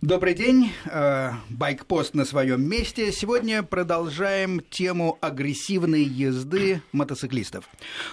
[0.00, 3.10] Добрый день, э, Байкпост на своем месте.
[3.10, 7.68] Сегодня продолжаем тему агрессивной езды мотоциклистов.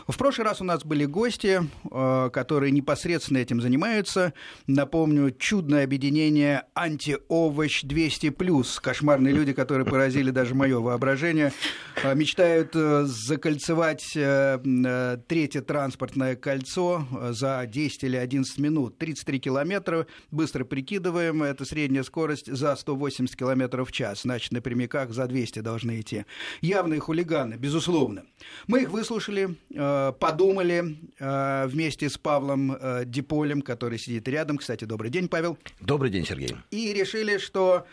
[0.07, 1.61] В прошлый раз у нас были гости,
[1.91, 4.33] э, которые непосредственно этим занимаются.
[4.65, 11.53] Напомню, чудное объединение «Антиовощ 200+,» кошмарные люди, которые поразили даже мое воображение,
[12.01, 14.17] э, мечтают закольцевать
[15.27, 18.97] третье транспортное кольцо за 10 или 11 минут.
[18.97, 25.27] 33 километра, быстро прикидываем, это средняя скорость за 180 км в час, значит, напрямиках за
[25.27, 26.23] 200 должны идти.
[26.61, 28.23] Явные хулиганы, безусловно.
[28.67, 34.57] Мы их выслушали, э, подумали э, вместе с Павлом э, Диполем, который сидит рядом.
[34.57, 35.57] Кстати, добрый день, Павел.
[35.81, 36.55] Добрый день, Сергей.
[36.71, 37.85] И решили, что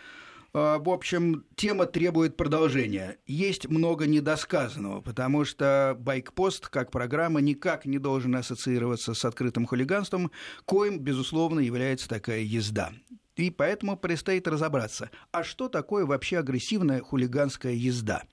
[0.55, 3.17] в общем, тема требует продолжения.
[3.27, 10.31] Есть много недосказанного, потому что байкпост как программа никак не должен ассоциироваться с открытым хулиганством,
[10.67, 12.93] коим, безусловно, является такая езда.
[13.37, 18.25] И поэтому предстоит разобраться, а что такое вообще агрессивная хулиганская езда?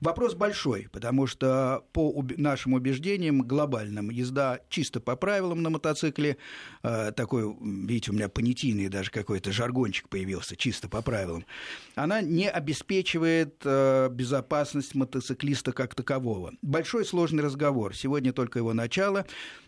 [0.00, 6.36] Вопрос большой, потому что по нашим убеждениям глобальным езда чисто по правилам на мотоцикле,
[6.82, 11.46] э, такой, видите, у меня понятийный даже какой-то жаргончик появился, чисто по правилам,
[11.94, 16.52] она не обеспечивает э, безопасность мотоциклиста как такового.
[16.60, 19.24] Большой сложный разговор, сегодня только его начало.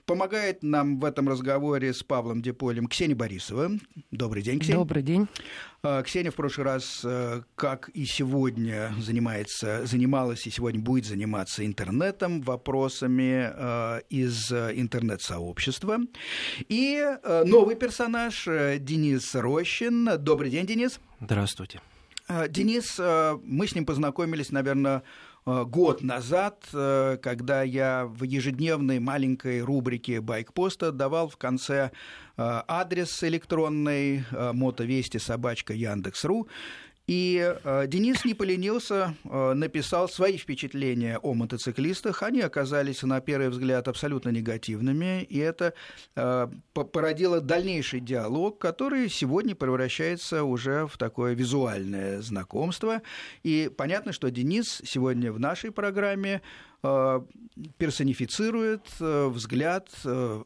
[0.06, 3.70] Помогает нам в этом разговоре с Павлом Деполем Ксения Борисова.
[4.10, 4.74] Добрый день, Ксения.
[4.84, 5.28] Добрый день.
[5.82, 11.64] А, Ксения в прошлый раз, э, как и сегодня, занимается, занималась и сегодня будет заниматься
[11.64, 16.00] интернетом, вопросами э, из интернет-сообщества.
[16.68, 20.18] И э, новый персонаж Денис Рощин.
[20.18, 21.00] Добрый день, Денис.
[21.18, 21.80] Здравствуйте.
[22.50, 25.02] Денис, мы с ним познакомились, наверное,
[25.46, 31.90] год назад, э, когда я в ежедневной маленькой рубрике «Байкпоста» давал в конце
[32.36, 36.48] э, адрес электронный мотовести собачка Яндекс.ру,
[37.06, 42.22] и э, Денис не поленился, э, написал свои впечатления о мотоциклистах.
[42.22, 45.74] Они оказались, на первый взгляд, абсолютно негативными, и это
[46.16, 53.02] э, породило дальнейший диалог, который сегодня превращается уже в такое визуальное знакомство.
[53.42, 56.40] И понятно, что Денис сегодня в нашей программе
[57.78, 59.88] персонифицирует взгляд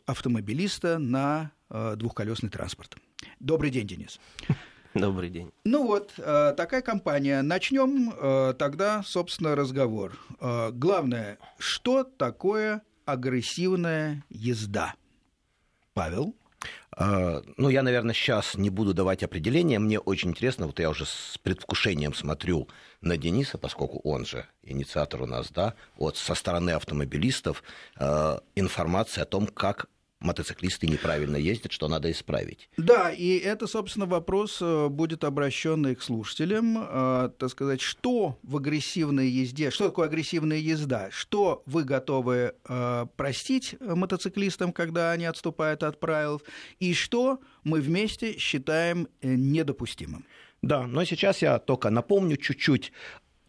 [0.07, 2.97] автомобилиста на двухколесный транспорт.
[3.41, 4.21] Добрый день, Денис.
[4.95, 5.53] Добрый день.
[5.65, 7.43] Ну вот, э, такая компания.
[7.43, 10.19] Начнем э, тогда, собственно, разговор.
[10.41, 14.95] Э, главное, что такое агрессивная езда?
[15.95, 16.35] Павел?
[17.57, 19.79] Ну, я, наверное, сейчас не буду давать определения.
[19.79, 22.67] Мне очень интересно, вот я уже с предвкушением смотрю
[23.01, 27.63] на Дениса, поскольку он же инициатор у нас, да, вот со стороны автомобилистов,
[28.57, 29.87] информация о том, как
[30.21, 32.69] мотоциклисты неправильно ездят, что надо исправить.
[32.77, 38.57] Да, и это, собственно, вопрос э, будет обращенный к слушателям, э, так сказать, что в
[38.57, 45.83] агрессивной езде, что такое агрессивная езда, что вы готовы э, простить мотоциклистам, когда они отступают
[45.83, 46.43] от правил,
[46.81, 50.25] и что мы вместе считаем недопустимым.
[50.63, 52.93] Да, но сейчас я только напомню чуть-чуть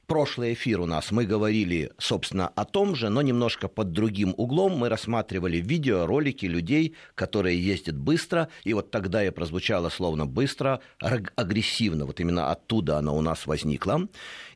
[0.10, 4.76] прошлый эфир у нас мы говорили, собственно, о том же, но немножко под другим углом.
[4.76, 10.82] Мы рассматривали видео, ролики людей, которые ездят быстро, и вот тогда и прозвучало словно быстро,
[11.00, 12.06] агрессивно.
[12.06, 14.10] Вот именно оттуда оно у нас возникло.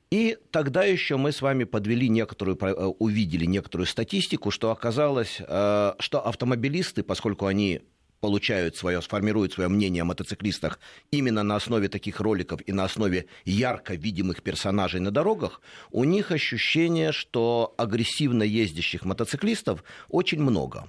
[0.09, 5.94] И тогда еще мы с вами подвели некоторую, э, увидели некоторую статистику, что оказалось, э,
[6.00, 7.81] что автомобилисты, поскольку они
[8.23, 10.79] получают свое, сформируют свое мнение о мотоциклистах
[11.11, 15.59] именно на основе таких роликов и на основе ярко видимых персонажей на дорогах,
[15.91, 20.88] у них ощущение, что агрессивно ездящих мотоциклистов очень много.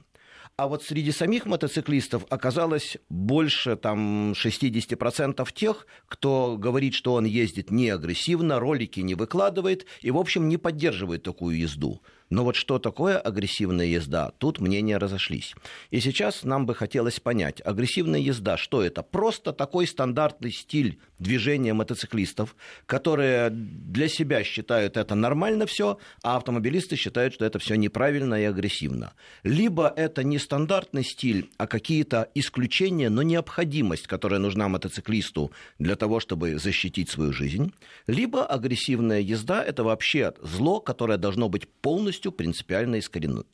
[0.57, 7.73] А вот среди самих мотоциклистов оказалось больше там, 60% тех, кто говорит, что он ездит
[7.73, 12.01] не агрессивно, ролики не выкладывает и, в общем, не поддерживает такую езду.
[12.31, 15.55] Но вот что такое агрессивная езда, тут мнения разошлись.
[15.91, 19.03] И сейчас нам бы хотелось понять, агрессивная езда, что это?
[19.03, 22.57] Просто такой стандартный стиль движения мотоциклистов,
[22.87, 28.45] которые для себя считают это нормально все, а автомобилисты считают, что это все неправильно и
[28.45, 29.13] агрессивно.
[29.43, 36.21] Либо это не стандартный стиль, а какие-то исключения, но необходимость, которая нужна мотоциклисту для того,
[36.21, 37.73] чтобы защитить свою жизнь.
[38.07, 43.45] Либо агрессивная езда– это вообще зло, которое должно быть полностью полностью принципиально искоренено.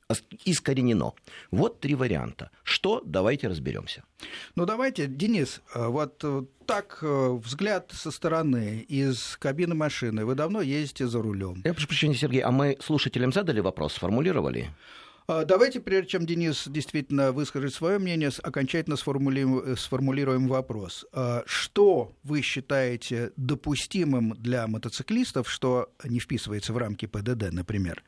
[0.45, 1.13] искоренено.
[1.51, 2.51] Вот три варианта.
[2.63, 3.03] Что?
[3.05, 4.03] Давайте разберемся.
[4.57, 10.25] Ну давайте, Денис, э, вот э, так э, взгляд со стороны из кабины машины.
[10.25, 11.63] Вы давно ездите за рулем.
[11.65, 14.71] Я прошу прощения, Сергей, а мы слушателям задали вопрос, сформулировали?
[15.31, 21.07] А, давайте, прежде чем Денис действительно выскажет свое мнение, окончательно сформулируем, сформулируем вопрос.
[21.13, 28.03] А, что вы считаете допустимым для мотоциклистов, что не вписывается в рамки ПДД, например?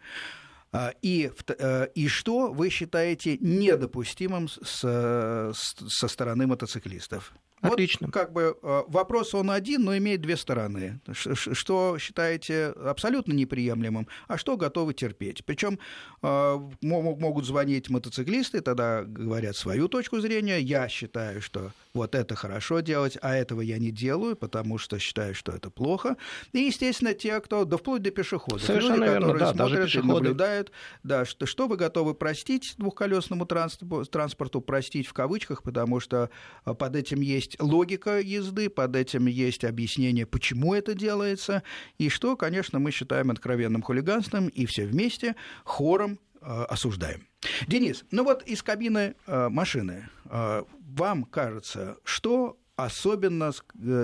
[0.73, 7.35] А, и, э, и что вы считаете недопустимым с, со стороны мотоциклистов?
[7.63, 8.09] Отлично.
[8.09, 11.01] Вот, как бы э, вопрос он один, но имеет две стороны.
[11.13, 15.45] Что считаете абсолютно неприемлемым, а что готовы терпеть.
[15.45, 15.79] Причем
[16.23, 20.59] э, могут звонить мотоциклисты, тогда говорят свою точку зрения.
[20.61, 25.35] Я считаю, что вот это хорошо делать, а этого я не делаю, потому что считаю,
[25.35, 26.17] что это плохо.
[26.53, 29.85] И, естественно, те, кто, да вплоть до пешеходов, Совершенно люди, верно, которые да, смотрят даже
[29.85, 30.09] пешеходы.
[30.09, 30.73] и наблюдают,
[31.05, 36.31] да, что, что вы готовы простить двухколесному транспорту, простить в кавычках, потому что
[36.67, 41.63] э, под этим есть есть логика езды, под этим есть объяснение, почему это делается,
[41.99, 45.35] и что, конечно, мы считаем откровенным хулиганством, и все вместе
[45.65, 47.27] хором э, осуждаем.
[47.67, 53.53] Денис, ну вот из кабины э, машины э, вам кажется, что особенно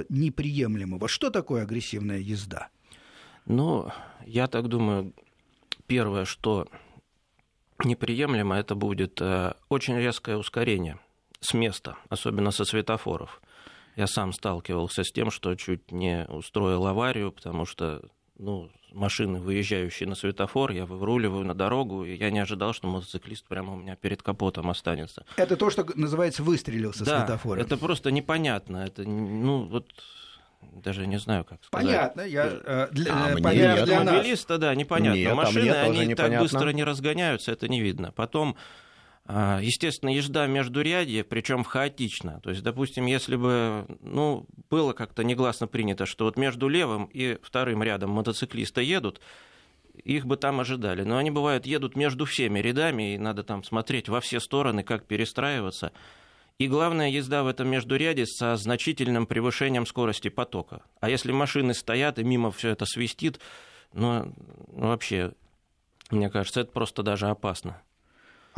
[0.09, 1.09] неприемлемого?
[1.09, 2.69] Что такое агрессивная езда?
[3.47, 3.91] Ну,
[4.27, 5.15] я так думаю,
[5.87, 6.69] первое, что
[7.83, 9.23] неприемлемо, это будет
[9.71, 10.99] очень резкое ускорение
[11.41, 13.41] с места, особенно со светофоров.
[13.97, 18.03] Я сам сталкивался с тем, что чуть не устроил аварию, потому что
[18.39, 23.45] ну, машины, выезжающие на светофор, я выруливаю на дорогу, и я не ожидал, что мотоциклист
[23.47, 25.25] прямо у меня перед капотом останется.
[25.37, 27.61] Это то, что называется выстрелил со да, светофора.
[27.61, 28.79] это просто непонятно.
[28.87, 29.87] Это, ну, вот
[30.73, 31.87] даже не знаю, как сказать.
[31.87, 35.19] Понятно, я э, для, а, понятно нет, для автомобилиста, да, непонятно.
[35.19, 36.17] Нет, а Машины, они непонятно.
[36.17, 38.13] так быстро не разгоняются, это не видно.
[38.13, 38.57] Потом
[39.29, 42.41] естественно, езда между ряди, причем хаотично.
[42.43, 47.39] То есть, допустим, если бы ну, было как-то негласно принято, что вот между левым и
[47.43, 49.21] вторым рядом мотоциклисты едут,
[50.03, 51.03] их бы там ожидали.
[51.03, 55.05] Но они, бывают, едут между всеми рядами, и надо там смотреть во все стороны, как
[55.05, 55.93] перестраиваться.
[56.59, 60.83] И главная езда в этом междуряде со значительным превышением скорости потока.
[61.01, 63.41] А если машины стоят и мимо все это свистит,
[63.93, 64.35] ну
[64.69, 65.33] вообще,
[66.11, 67.81] мне кажется, это просто даже опасно.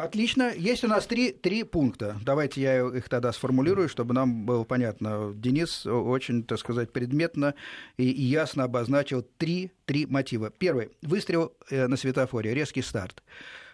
[0.00, 0.50] Отлично.
[0.56, 2.16] Есть у нас три, три пункта.
[2.24, 5.32] Давайте я их тогда сформулирую, чтобы нам было понятно.
[5.34, 7.54] Денис очень, так сказать, предметно
[7.98, 10.48] и, ясно обозначил три, три мотива.
[10.48, 10.90] Первый.
[11.02, 13.22] Выстрел э, на светофоре, резкий старт.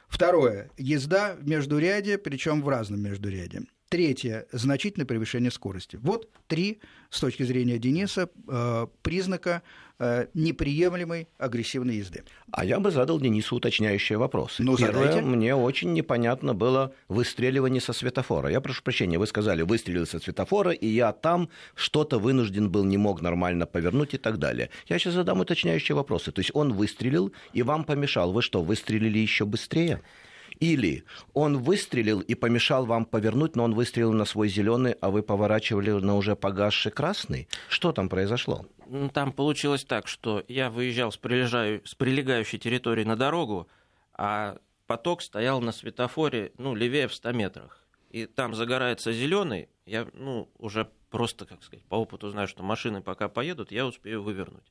[0.09, 0.71] Второе.
[0.77, 3.63] Езда в междуряде, причем в разном междуряде.
[3.97, 5.99] Третье– значительное превышение скорости.
[6.03, 9.63] Вот три, с точки зрения Дениса, э, признака
[9.99, 12.23] э, неприемлемой агрессивной езды.
[12.51, 14.63] А я бы задал Денису уточняющие вопросы.
[14.63, 15.23] Ну, Первое, задайте.
[15.23, 18.51] мне очень непонятно было выстреливание со светофора.
[18.51, 22.99] Я прошу прощения, вы сказали, выстрелил со светофора, и я там что-то вынужден был, не
[22.99, 24.69] мог нормально повернуть и так далее.
[24.89, 26.33] Я сейчас задам уточняющие вопросы.
[26.33, 28.31] То есть он выстрелил и вам помешал.
[28.35, 30.03] Вы что, выстрелили еще быстрее?
[30.61, 31.05] Или
[31.35, 35.91] он выстрелил и помешал вам повернуть, но он выстрелил на свой зеленый, а вы поворачивали
[35.91, 37.49] на уже погасший красный?
[37.69, 38.67] Что там произошло?
[38.89, 43.69] Ну, там получилось так, что я выезжал с, прилежаю, с прилегающей территории на дорогу,
[44.15, 44.57] а
[44.87, 47.83] поток стоял на светофоре, ну, левее в 100 метрах.
[48.11, 53.03] И там загорается зеленый, я, ну, уже просто, как сказать, по опыту знаю, что машины
[53.03, 54.65] пока поедут, я успею вывернуть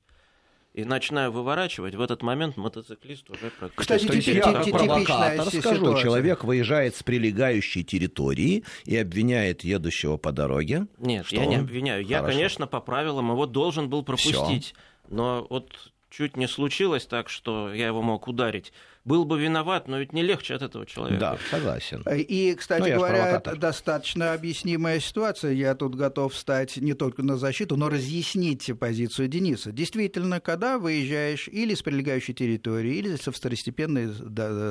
[0.75, 3.79] и начинаю выворачивать, в этот момент мотоциклист уже практически...
[3.79, 6.03] Кстати, То есть я как типи- провокатор типичная скажу, ситуация.
[6.03, 10.87] человек выезжает с прилегающей территории и обвиняет едущего по дороге.
[10.97, 11.61] Нет, Что я не он?
[11.61, 12.03] обвиняю.
[12.05, 12.33] Я, Хорошо.
[12.37, 14.75] конечно, по правилам его должен был пропустить.
[15.07, 15.71] Но вот
[16.09, 18.73] чуть не случилось так, что я его мог ударить.
[19.05, 21.19] Был бы виноват, но ведь не легче от этого человека.
[21.19, 22.03] Да, согласен.
[22.11, 25.51] И, кстати Ну, говоря, достаточно объяснимая ситуация.
[25.51, 29.71] Я тут готов встать не только на защиту, но разъяснить позицию Дениса.
[29.71, 34.07] Действительно, когда выезжаешь или с прилегающей территории, или со второстепенной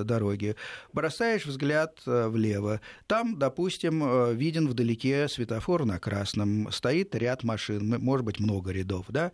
[0.05, 0.57] дороги,
[0.93, 8.01] бросаешь взгляд э, влево, там, допустим, э, виден вдалеке светофор на красном, стоит ряд машин,
[8.01, 9.31] может быть, много рядов, да?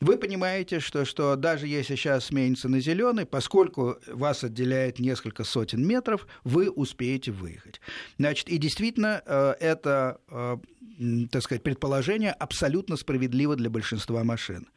[0.00, 5.86] Вы понимаете, что, что даже если сейчас сменится на зеленый, поскольку вас отделяет несколько сотен
[5.86, 7.80] метров, вы успеете выехать.
[8.18, 10.56] Значит, и действительно, э, это, э,
[11.30, 14.68] так сказать, предположение абсолютно справедливо для большинства машин.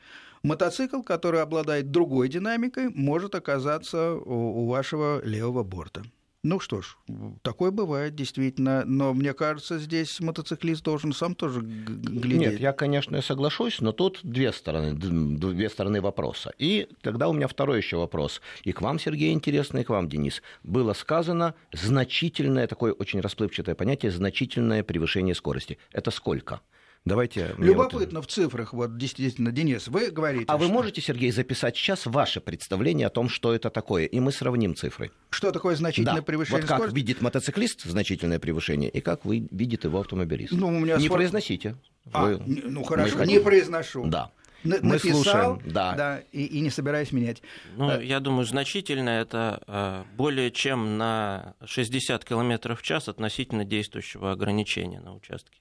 [0.43, 6.03] Мотоцикл, который обладает другой динамикой, может оказаться у вашего левого борта.
[6.46, 6.96] Ну что ж,
[7.42, 12.52] такое бывает действительно, но мне кажется, здесь мотоциклист должен сам тоже глядеть.
[12.52, 16.54] Нет, я, конечно, соглашусь, но тут две стороны, две стороны вопроса.
[16.60, 18.42] И тогда у меня второй еще вопрос.
[18.64, 20.44] И к вам, Сергей, интересно, и к вам, Денис.
[20.62, 25.80] Было сказано значительное, такое очень расплывчатое понятие, значительное превышение скорости.
[25.92, 26.62] Это сколько?
[27.06, 27.54] Давайте.
[27.60, 28.30] Любопытно вот...
[28.30, 30.46] в цифрах, вот действительно, Денис, вы говорите.
[30.48, 30.66] А что...
[30.66, 34.76] вы можете, Сергей, записать сейчас ваше представление о том, что это такое, и мы сравним
[34.76, 35.12] цифры.
[35.30, 36.22] Что такое значительное да.
[36.24, 36.96] превышение вот как скорости?
[36.96, 40.52] видит мотоциклист значительное превышение, и как вы видит его автомобилист.
[40.54, 41.20] Ну, у меня не скор...
[41.20, 41.76] произносите.
[42.12, 42.42] А, вы...
[42.46, 44.06] Ну хорошо, не произношу.
[44.08, 44.32] Да.
[44.64, 45.94] Н- мы написал, слушаем, да.
[45.94, 47.44] да и, и не собираюсь менять.
[47.76, 53.64] Ну, А, я думаю, значительно это а, более чем на 60 км в час относительно
[53.64, 55.60] действующего ограничения на участке.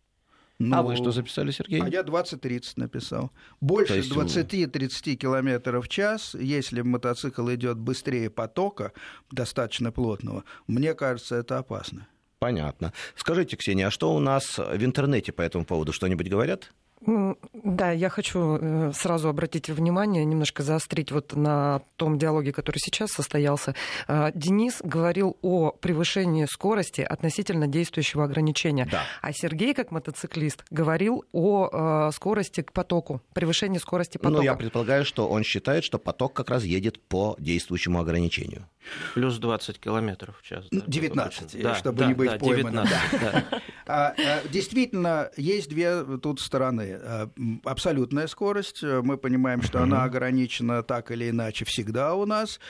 [0.59, 1.81] Ну, А вы что записали, Сергей?
[1.83, 3.31] А я 20-30 написал.
[3.61, 8.93] Больше есть вы- 20-30 километров в час, если мотоцикл идет быстрее потока,
[9.31, 12.07] достаточно плотного, мне кажется, это опасно.
[12.39, 12.93] Понятно.
[13.17, 15.93] Скажите, Ксения, а что у нас в интернете по этому поводу?
[15.93, 16.73] Что-нибудь говорят?
[17.07, 23.11] Да, я хочу э, сразу обратить внимание, немножко заострить вот на том диалоге, который сейчас
[23.11, 23.75] состоялся.
[24.07, 28.89] А, Денис говорил о превышении скорости относительно действующего ограничения.
[28.91, 29.03] Да.
[29.21, 34.37] А Сергей, как мотоциклист, говорил о э, скорости к потоку, превышении скорости потока.
[34.37, 38.67] Ну, я предполагаю, что он считает, что поток как раз едет по действующему ограничению.
[39.15, 40.67] Плюс 20 километров в час.
[40.71, 41.63] да, 19, допустим.
[41.63, 42.87] Да, чтобы да, не быть да, пойманным.
[42.87, 43.45] 19, да.
[43.87, 46.99] А, а, Действительно, есть две тут стороны.
[47.37, 52.61] М, Абсолютная скорость, э, мы понимаем, что она ограничена так или иначе всегда у нас.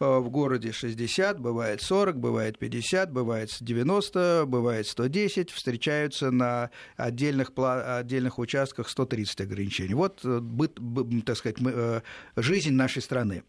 [0.00, 5.50] Э, В городе 60, бывает 40, бывает 50, бывает 90, бывает 110.
[5.50, 9.94] Встречаются на отдельных, отдельных участках 130 ограничений.
[9.94, 10.40] Вот, э,
[11.24, 12.00] так сказать, э,
[12.36, 13.42] жизнь нашей страны.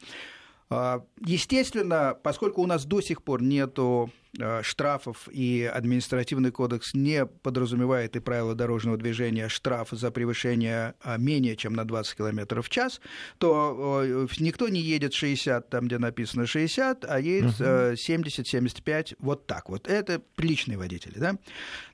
[0.69, 7.25] А, Естественно, поскольку у нас до сих пор нету э, штрафов и административный кодекс не
[7.25, 12.69] подразумевает и правила дорожного движения штраф за превышение а, менее чем на 20 км в
[12.69, 12.99] час,
[13.37, 14.03] то
[14.39, 19.87] никто не едет 60, там где написано 60, а едет э, 70-75, вот так вот.
[19.87, 21.37] Это приличные водители, да?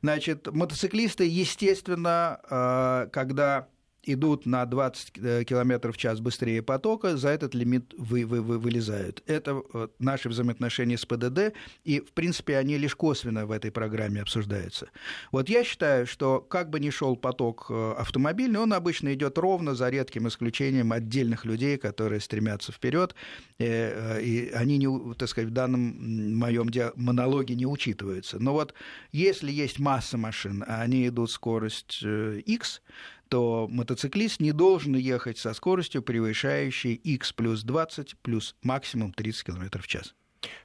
[0.01, 3.67] Значит, мотоциклисты, естественно, когда
[4.13, 5.13] идут на 20
[5.45, 9.23] км в час быстрее потока, за этот лимит вы, вы, вы вылезают.
[9.25, 14.21] Это э, наши взаимоотношения с ПДД, и, в принципе, они лишь косвенно в этой программе
[14.21, 14.89] обсуждаются.
[15.31, 19.75] Вот я считаю, что как бы ни шел поток э, автомобильный, он обычно идет ровно,
[19.75, 23.15] за редким исключением отдельных людей, которые стремятся вперед,
[23.59, 28.39] и они, не, так сказать, в данном моем монологе не учитываются.
[28.39, 28.73] Но вот
[29.11, 32.81] если есть масса машин, а они идут скорость X,
[33.29, 39.79] то мотоциклист не должен ехать со скоростью, превышающей x плюс 20 плюс максимум 30 км
[39.81, 40.15] в час.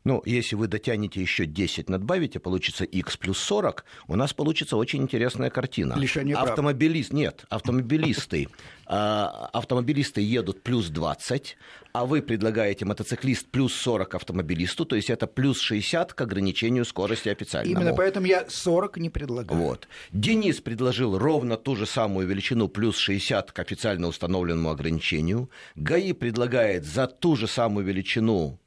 [0.05, 5.03] Ну, если вы дотянете еще 10, надбавите, получится x плюс 40, у нас получится очень
[5.03, 5.95] интересная картина.
[5.95, 6.51] Лишение прав.
[6.51, 8.49] Автомобилист, нет, автомобилисты,
[8.87, 11.57] а, автомобилисты едут плюс 20,
[11.93, 17.29] а вы предлагаете мотоциклист плюс 40 автомобилисту, то есть это плюс 60 к ограничению скорости
[17.29, 17.81] официальному.
[17.81, 19.61] Именно поэтому я 40 не предлагаю.
[19.61, 19.89] Вот.
[20.13, 25.51] Денис предложил ровно ту же самую величину плюс 60 к официально установленному ограничению.
[25.77, 28.61] ГАИ предлагает за ту же самую величину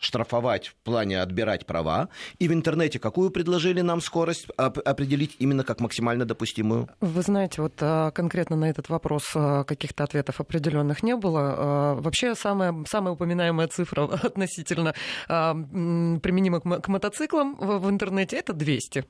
[0.00, 2.08] штрафовать в плане отбирать права.
[2.38, 6.88] И в интернете какую предложили нам скорость оп- определить именно как максимально допустимую?
[7.00, 11.54] Вы знаете, вот а, конкретно на этот вопрос а, каких-то ответов определенных не было.
[11.56, 14.94] А, Вообще самая, самая упоминаемая цифра относительно
[15.28, 19.04] применима к мо- к мотоциклам в интернете это 200.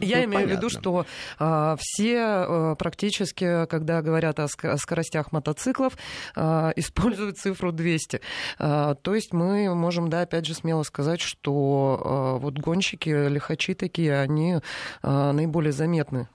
[0.00, 1.06] Я Ну, имею в виду, что
[1.38, 5.96] а, все а, практически, когда говорят о, ск- о скоростях мотоциклов,
[6.36, 8.20] а, используют цифру 200.
[8.58, 13.74] А, то есть мы можем, да, опять же, смело сказать, что а, вот гонщики, лихачи
[13.74, 14.58] такие, они
[15.02, 16.28] а, наиболее заметны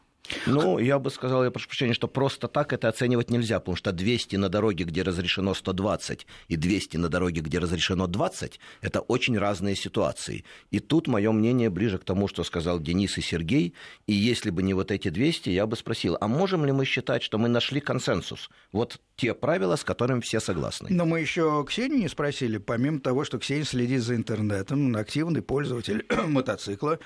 [0.45, 3.91] Ну, я бы сказал, я прошу прощения, что просто так это оценивать нельзя, потому что
[3.91, 9.37] 200 на дороге, где разрешено 120, и 200 на дороге, где разрешено 20, это очень
[9.37, 10.45] разные ситуации.
[10.71, 13.73] И тут мое мнение ближе к тому, что сказал Денис и Сергей.
[14.07, 17.23] И если бы не вот эти 200, я бы спросил, а можем ли мы считать,
[17.23, 18.49] что мы нашли консенсус?
[18.71, 20.87] Вот те правила, с которыми все согласны.
[20.89, 26.05] Но мы еще Ксению не спросили, помимо того, что Ксения следит за интернетом, активный пользователь
[26.27, 26.99] мотоцикла,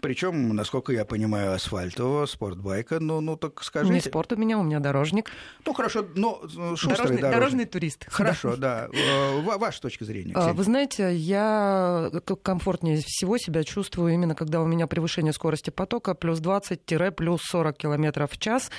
[0.00, 2.26] причем, насколько я понимаю, асфальтового,
[2.64, 3.92] спортбайка, ну, ну так скажите.
[3.94, 5.30] Не спорт у меня, у меня дорожник.
[5.66, 7.20] Ну, хорошо, но э, шустрый Дорожный, дорожник.
[7.32, 8.06] дорожный турист.
[8.08, 8.88] Хорошо, да.
[8.92, 10.54] Э, ва- Ваша точка зрения, А, Ксения.
[10.54, 12.10] Вы знаете, я
[12.42, 18.32] комфортнее всего себя чувствую именно когда у меня превышение скорости потока плюс 20-плюс 40 километров
[18.32, 18.70] в час.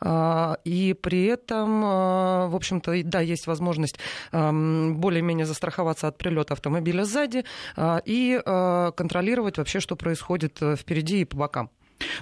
[0.00, 3.98] А, И при этом, а, в общем-то, да, есть возможность
[4.32, 7.44] более-менее застраховаться от прилета автомобиля сзади
[7.76, 8.40] и
[8.96, 11.70] контролировать вообще, что происходит э, впереди и по бокам.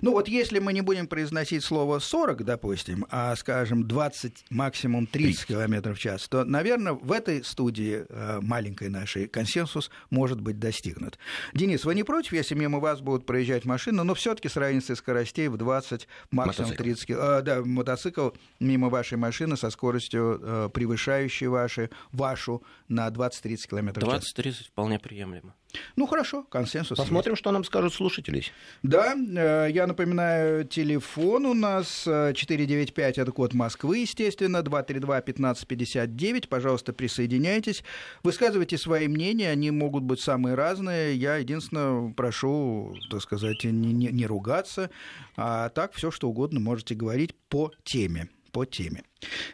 [0.01, 5.47] Ну вот если мы не будем произносить слово 40, допустим, а скажем 20, максимум 30
[5.47, 11.19] км в час, то, наверное, в этой студии э, маленькой нашей консенсус может быть достигнут.
[11.55, 14.97] Денис, вы не против, если мимо вас будут проезжать машины, но все таки с разницей
[14.97, 16.83] скоростей в 20, максимум мотоцикл.
[16.83, 17.21] 30 км.
[17.21, 18.31] Э, да, мотоцикл
[18.61, 24.35] мимо вашей машины со скоростью э, превышающей ваши, вашу на 20-30 км в час.
[24.35, 25.55] 20-30 вполне приемлемо.
[25.97, 26.99] Ну хорошо, консенсус.
[26.99, 27.41] Посмотрим, есть.
[27.41, 28.45] что нам скажут слушатели.
[28.83, 36.49] Да, э, я напоминаю, телефон у нас 495, э, это код Москвы, естественно, 232-1559.
[36.49, 37.85] Пожалуйста, присоединяйтесь.
[38.23, 41.17] Высказывайте свои мнения, они могут быть самые разные.
[41.17, 44.91] Я единственное прошу, так сказать, не, не, не ругаться,
[45.37, 49.02] а так все что угодно можете говорить по теме по теме.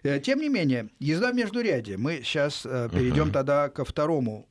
[0.03, 1.97] Э, тем не менее, езда в междуряде.
[1.97, 3.33] Мы сейчас э, перейдем uh-huh.
[3.33, 4.49] тогда ко второму,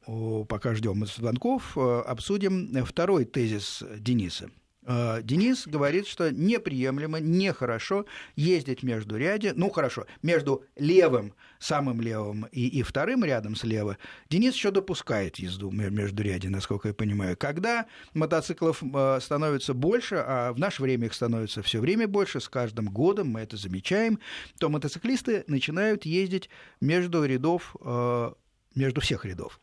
[0.49, 4.49] пока ждем звонков, э, обсудим второй тезис Дениса.
[4.87, 12.45] Э, Денис говорит, что неприемлемо, нехорошо ездить между ряде, ну хорошо, между левым, самым левым
[12.51, 13.97] и, и вторым рядом слева.
[14.29, 17.35] Денис еще допускает езду между ряде, насколько я понимаю.
[17.35, 22.47] Когда мотоциклов э, становится больше, а в наше время их становится все время больше, с
[22.47, 24.19] каждым годом мы это замечаем,
[24.57, 28.31] то мотоциклисты начинают ездить между рядов, э,
[28.75, 29.59] между всех рядов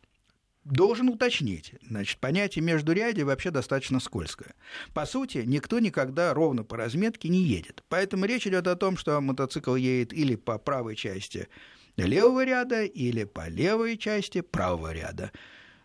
[0.65, 1.73] должен уточнить.
[1.87, 4.55] Значит, понятие междурядия вообще достаточно скользкое.
[4.93, 7.83] По сути, никто никогда ровно по разметке не едет.
[7.87, 11.47] Поэтому речь идет о том, что мотоцикл едет или по правой части
[11.95, 15.31] левого ряда, или по левой части правого ряда.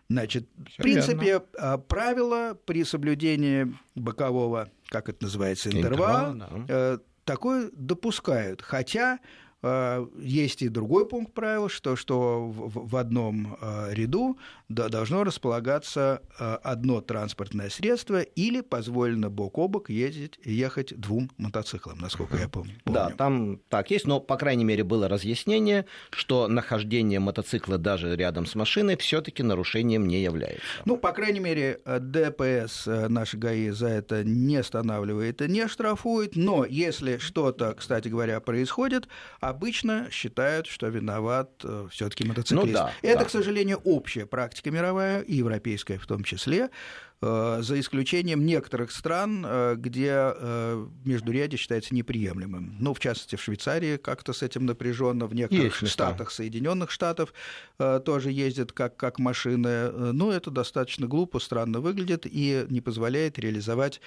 [0.09, 1.45] Значит, Всё в принципе, верно.
[1.57, 6.65] А, правило при соблюдении бокового, как это называется, интервала, Интервал, да.
[6.67, 8.61] Э, такое допускают.
[8.61, 9.19] Хотя
[9.63, 14.39] есть и другой пункт правил, что, что в одном э, ряду
[14.69, 21.99] должно располагаться э, одно транспортное средство или позволено бок о бок ездить, ехать двум мотоциклам,
[21.99, 22.73] насколько я помню.
[22.85, 28.47] Да, там так есть, но, по крайней мере, было разъяснение, что нахождение мотоцикла даже рядом
[28.47, 30.63] с машиной все таки нарушением не является.
[30.85, 36.65] Ну, по крайней мере, ДПС наши ГАИ за это не останавливает и не штрафует, но
[36.65, 39.07] если что-то, кстати говоря, происходит,
[39.51, 42.67] обычно считают, что виноват э, все-таки мотоциклист.
[42.67, 43.25] Ну, да, Это, да.
[43.25, 46.69] к сожалению, общая практика мировая, и европейская в том числе.
[47.23, 52.77] Э, за исключением некоторых стран, э, где э, междурядье считается неприемлемым.
[52.79, 57.33] Ну, в частности, в Швейцарии как-то с этим напряженно, в некоторых Есть штатах Соединенных Штатов
[57.77, 59.91] тоже ездят как, как машины.
[59.91, 64.01] Ну, это достаточно глупо, странно выглядит и не позволяет реализовать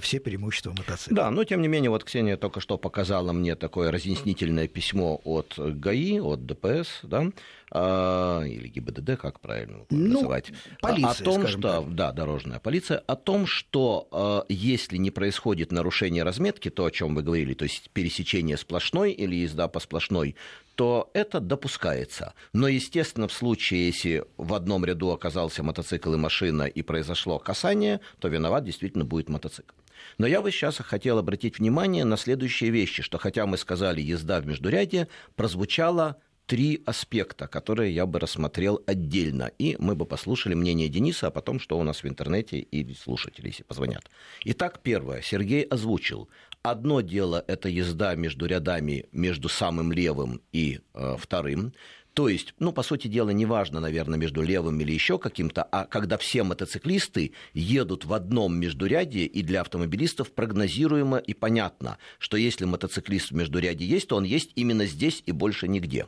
[0.00, 1.16] все преимущества мотоцикла.
[1.16, 5.54] Да, но тем не менее, вот Ксения только что показала мне такое разъяснительное письмо от
[5.58, 7.30] ГАИ, от ДПС, да,
[7.70, 11.94] а, или ГИБДД, как правильно ну, называть, полиция, о том, что, так.
[11.94, 17.14] да, дорожная полиция, о том, что а, если не происходит нарушение разметки, то, о чем
[17.14, 20.36] вы говорили, то есть пересечение сплошной или езда по сплошной,
[20.74, 22.34] то это допускается.
[22.52, 28.00] Но, естественно, в случае, если в одном ряду оказался мотоцикл и машина и произошло касание,
[28.20, 29.74] то виноват действительно будет мотоцикл.
[30.18, 34.40] Но я бы сейчас хотел обратить внимание на следующие вещи, что хотя мы сказали езда
[34.40, 36.16] в междуряде, прозвучало
[36.48, 39.52] три аспекта, которые я бы рассмотрел отдельно.
[39.58, 43.48] И мы бы послушали мнение Дениса, а потом, что у нас в интернете и слушатели,
[43.48, 44.10] если позвонят.
[44.44, 45.20] Итак, первое.
[45.20, 46.28] Сергей озвучил.
[46.62, 51.72] Одно дело– это езда между рядами, между самым левым и э, вторым.
[52.14, 56.16] То есть, ну, по сути дела, неважно, наверное, между левым или еще каким-то, а когда
[56.16, 63.30] все мотоциклисты едут в одном междуряде, и для автомобилистов прогнозируемо и понятно, что если мотоциклист
[63.30, 66.06] в междуряде есть, то он есть именно здесь и больше нигде.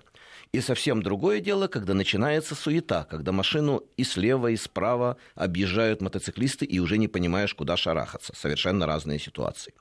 [0.53, 6.65] И совсем другое дело, когда начинается суета, когда машину и слева, и справа объезжают мотоциклисты,
[6.65, 8.35] и уже не понимаешь, куда шарахаться.
[8.35, 9.75] Совершенно разные ситуации.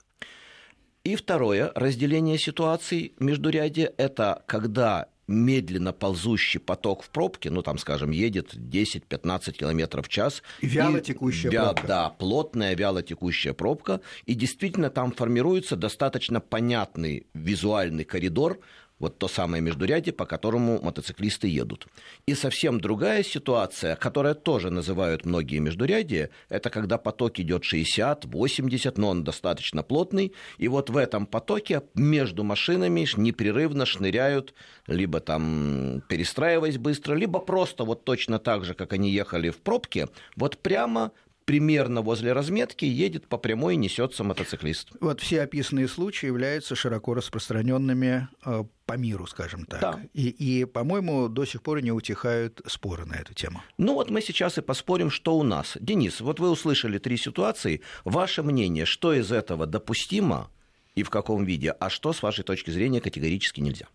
[1.04, 7.78] И второе разделение ситуаций между ряде– это когда медленно ползущий поток в пробке, ну, там,
[7.78, 10.44] скажем, едет 10-15 км в час.
[10.62, 11.88] Вяло текущая вя- пробка.
[11.88, 14.02] Да, плотная вяло текущая пробка.
[14.26, 18.60] И действительно там формируется достаточно понятный визуальный коридор,
[19.00, 21.88] вот то самое междурядье, по которому мотоциклисты едут.
[22.26, 28.98] И совсем другая ситуация, которая тоже называют многие междурядья, это когда поток идет 60, 80,
[28.98, 34.54] но он достаточно плотный, и вот в этом потоке между машинами непрерывно шныряют,
[34.88, 40.08] либо там перестраиваясь быстро, либо просто вот точно так же, как они ехали в пробке,
[40.36, 41.12] вот прямо
[41.50, 44.92] примерно возле разметки едет по прямой и несется мотоциклист.
[45.02, 49.82] Вот все описанные случаи являются широко распространенными э, по миру, скажем так.
[49.82, 50.00] Да.
[50.14, 53.64] И, и, по-моему, до сих пор не утихают споры на эту тему.
[53.80, 55.76] Ну вот мы сейчас и поспорим, что у нас.
[55.80, 57.82] Денис, вот вы услышали три ситуации.
[58.06, 60.52] Ваше мнение, что из этого допустимо
[60.94, 63.88] и в каком виде, а что, с вашей точки зрения, категорически нельзя?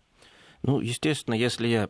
[0.61, 1.87] Ну, естественно, если я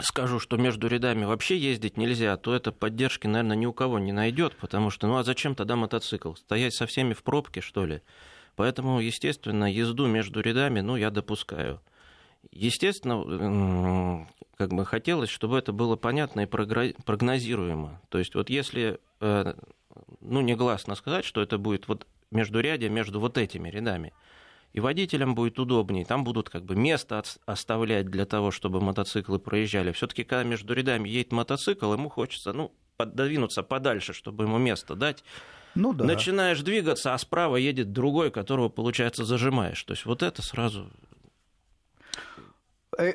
[0.00, 4.12] скажу, что между рядами вообще ездить нельзя, то это поддержки, наверное, ни у кого не
[4.12, 6.34] найдет, потому что, ну а зачем тогда мотоцикл?
[6.34, 8.02] Стоять со всеми в пробке, что ли?
[8.54, 11.80] Поэтому, естественно, езду между рядами, ну, я допускаю.
[12.52, 18.00] Естественно, как бы хотелось, чтобы это было понятно и прогнозируемо.
[18.08, 19.54] То есть вот если, э,
[20.20, 24.12] ну, негласно сказать, что это будет вот между рядя, между вот этими рядами–
[24.72, 29.92] и водителям будет удобнее, там будут как бы место оставлять для того, чтобы мотоциклы проезжали.
[29.92, 35.24] Все-таки, когда между рядами едет мотоцикл, ему хочется, ну, пододвинуться подальше, чтобы ему место дать.
[35.74, 36.04] Ну, да.
[36.04, 39.82] Начинаешь двигаться, а справа едет другой, которого, получается, зажимаешь.
[39.84, 40.90] То есть вот это сразу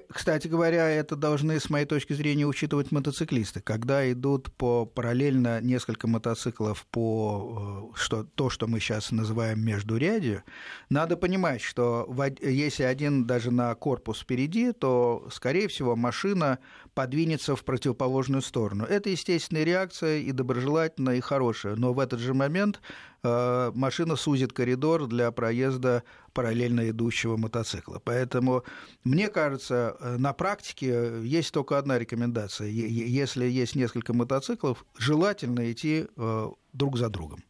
[0.09, 3.61] кстати говоря, это должны, с моей точки зрения, учитывать мотоциклисты.
[3.61, 10.43] Когда идут по параллельно несколько мотоциклов по э, что, то, что мы сейчас называем междурядью,
[10.89, 12.07] надо понимать, что
[12.41, 16.59] если один даже на корпус впереди, то, скорее всего, машина
[16.93, 18.85] подвинется в противоположную сторону.
[18.85, 21.75] Это естественная реакция и доброжелательная, и хорошая.
[21.75, 22.81] Но в этот же момент
[23.23, 28.01] Э, машина сузит коридор для проезда параллельно идущего мотоцикла.
[28.03, 28.63] Поэтому,
[29.03, 32.67] мне кажется, э, на практике есть только одна рекомендация.
[32.67, 37.43] Если есть несколько мотоциклов, желательно идти э, друг за другом.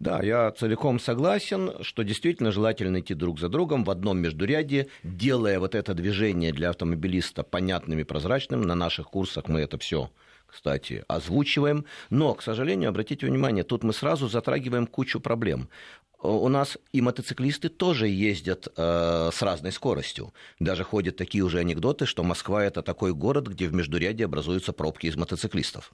[0.00, 5.60] Да, я целиком согласен, что действительно желательно идти друг за другом в одном междуряде, делая
[5.60, 8.62] вот это движение для автомобилиста понятным и прозрачным.
[8.62, 10.10] На наших курсах мы это все
[10.54, 11.84] кстати, озвучиваем.
[12.10, 15.68] Но, к сожалению, обратите внимание, тут мы сразу затрагиваем кучу проблем
[16.24, 20.32] у нас и мотоциклисты тоже ездят э, с разной скоростью.
[20.58, 25.06] Даже ходят такие уже анекдоты, что Москва это такой город, где в междуряде образуются пробки
[25.06, 25.92] из мотоциклистов.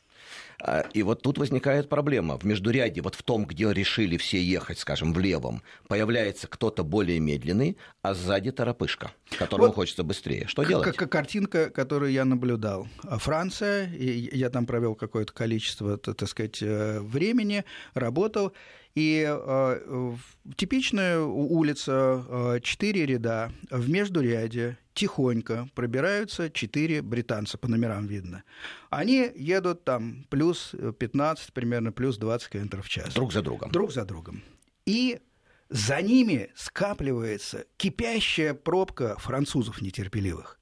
[0.62, 2.38] А, и вот тут возникает проблема.
[2.38, 7.18] В междуряде, вот в том, где решили все ехать, скажем, в левом, появляется кто-то более
[7.18, 10.46] медленный, а сзади торопышка, которому вот хочется быстрее.
[10.46, 10.96] Что делать?
[10.96, 12.86] Как картинка, которую я наблюдал.
[13.02, 17.64] Франция, и я там провел какое-то количество, так сказать, э, времени,
[17.94, 18.52] работал,
[18.94, 20.16] и э,
[20.56, 28.42] типичная улица, э, четыре ряда, в междуряде тихонько пробираются четыре британца, по номерам видно.
[28.90, 33.14] Они едут там плюс 15, примерно плюс 20 км в час.
[33.14, 33.70] Друг за другом.
[33.70, 34.42] Друг за другом.
[34.86, 35.20] И
[35.68, 40.56] за ними скапливается кипящая пробка французов нетерпеливых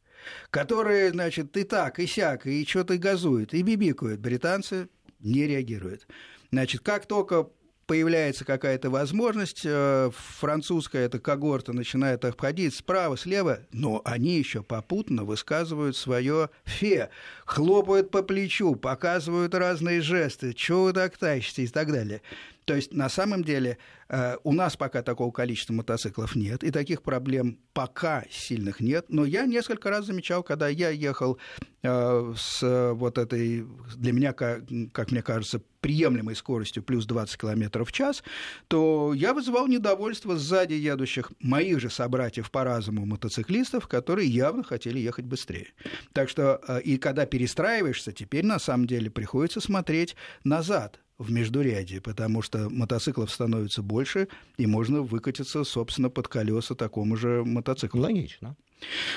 [0.51, 4.21] которые, значит, и так, и сяк, и что-то газуют, и бибикают.
[4.21, 4.89] Британцы
[5.21, 6.07] не реагируют.
[6.51, 7.49] Значит, как только
[7.89, 15.25] появляется какая-то возможность, э, французская эта когорта начинает обходить справа, слева, но они еще попутно
[15.25, 17.09] высказывают свое фе,
[17.47, 22.21] хлопают по плечу, показывают разные жесты, чего вы так тащитесь и так далее.
[22.69, 23.79] То есть, на самом деле,
[24.11, 29.07] э, у нас пока такого количества мотоциклов нет, и таких проблем пока сильных нет.
[29.09, 31.39] Но я несколько раз замечал, когда я ехал
[31.83, 33.65] э, с вот этой,
[33.97, 38.23] для меня, как мне кажется, приемлемой скоростью плюс 20 км в час,
[38.69, 44.99] то я вызывал недовольство сзади едущих моих же собратьев по разуму мотоциклистов, которые явно хотели
[44.99, 45.69] ехать быстрее.
[46.13, 52.01] Так что, э, и когда перестраиваешься, теперь на самом деле приходится смотреть назад, в междуряде,
[52.01, 58.03] потому что мотоциклов становится больше, и можно выкатиться, собственно, под колеса такому же мотоциклу.
[58.03, 58.57] Логично.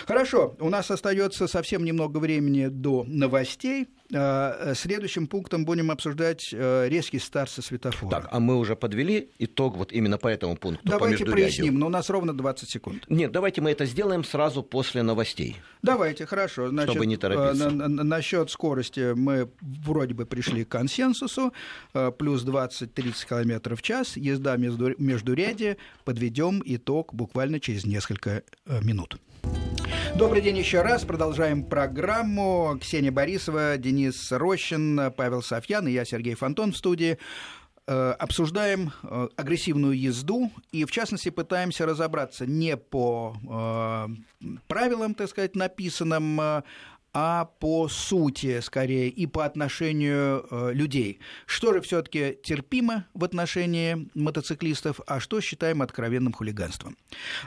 [0.07, 3.87] Хорошо, у нас остается совсем немного времени до новостей.
[4.13, 8.09] А, следующим пунктом будем обсуждать э, резкий старт со светофора.
[8.11, 10.81] Так, а мы уже подвели итог вот именно по этому пункту.
[10.83, 13.05] Давайте по проясним, но у нас ровно 20 секунд.
[13.07, 15.57] Нет, давайте мы это сделаем сразу после новостей.
[15.81, 16.69] Давайте, хорошо.
[16.69, 17.69] Значит, Чтобы не торопиться.
[17.69, 21.53] На, на, насчет скорости мы вроде бы пришли к консенсусу.
[21.93, 24.17] Э, плюс 20-30 км в час.
[24.17, 25.77] Езда между, ряде.
[26.03, 29.17] Подведем итог буквально через несколько э, минут.
[30.15, 31.03] Добрый день еще раз.
[31.03, 32.77] Продолжаем программу.
[32.81, 37.17] Ксения Борисова, Денис Рощин, Павел Софьян и я, Сергей Фонтон в студии
[37.87, 44.07] э, обсуждаем э, агрессивную езду и, в частности, пытаемся разобраться не по э,
[44.67, 46.63] правилам, так сказать, написанным,
[47.13, 51.19] а по сути, скорее, и по отношению э, людей.
[51.45, 56.97] Что же все-таки терпимо в отношении мотоциклистов, а что считаем откровенным хулиганством?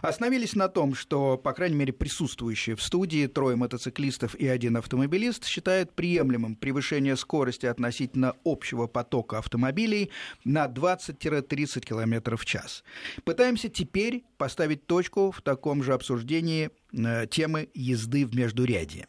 [0.03, 5.47] Остановились на том, что, по крайней мере, присутствующие в студии трое мотоциклистов и один автомобилист
[5.47, 10.11] считают приемлемым превышение скорости относительно общего потока автомобилей
[10.45, 12.85] на 20-30 км в час.
[13.25, 19.07] Пытаемся теперь поставить точку в таком же обсуждении э, темы езды в междурядье.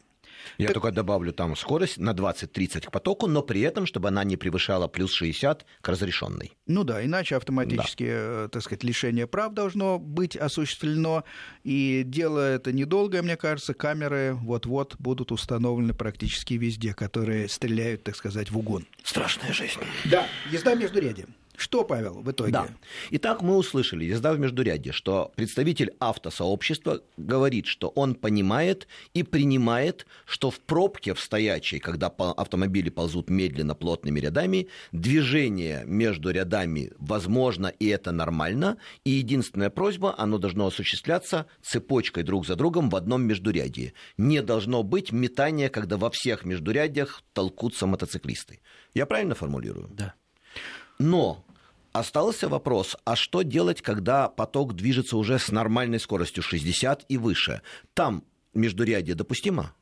[0.58, 0.74] Я так...
[0.74, 4.88] только добавлю там скорость на 20-30 к потоку, но при этом, чтобы она не превышала
[4.88, 6.52] плюс 60 к разрешенной.
[6.66, 8.44] Ну да, иначе автоматически, да.
[8.44, 11.24] Э, так сказать, лишение прав должно быть осуществлено.
[11.64, 13.74] И дело это недолгое, мне кажется.
[13.74, 18.86] Камеры вот-вот будут установлены практически везде, которые стреляют, так сказать, в угон.
[19.02, 19.80] Страшная жизнь.
[20.04, 21.34] Да, езда между рядом.
[21.56, 22.52] Что, Павел, в итоге?
[22.52, 22.68] Да.
[23.10, 30.06] Итак, мы услышали, езда в междуряде, что представитель автосообщества говорит, что он понимает и принимает,
[30.26, 37.68] что в пробке, в стоячей, когда автомобили ползут медленно, плотными рядами, движение между рядами возможно,
[37.68, 43.22] и это нормально, и единственная просьба, оно должно осуществляться цепочкой друг за другом в одном
[43.22, 43.94] междурядье.
[44.18, 48.60] Не должно быть метания, когда во всех междурядьях толкутся мотоциклисты.
[48.94, 49.88] Я правильно формулирую?
[49.92, 50.14] Да.
[50.98, 51.45] Но
[51.98, 57.62] Остался вопрос, а что делать, когда поток движется уже с нормальной скоростью 60 и выше?
[57.94, 59.74] Там междурядье допустимо?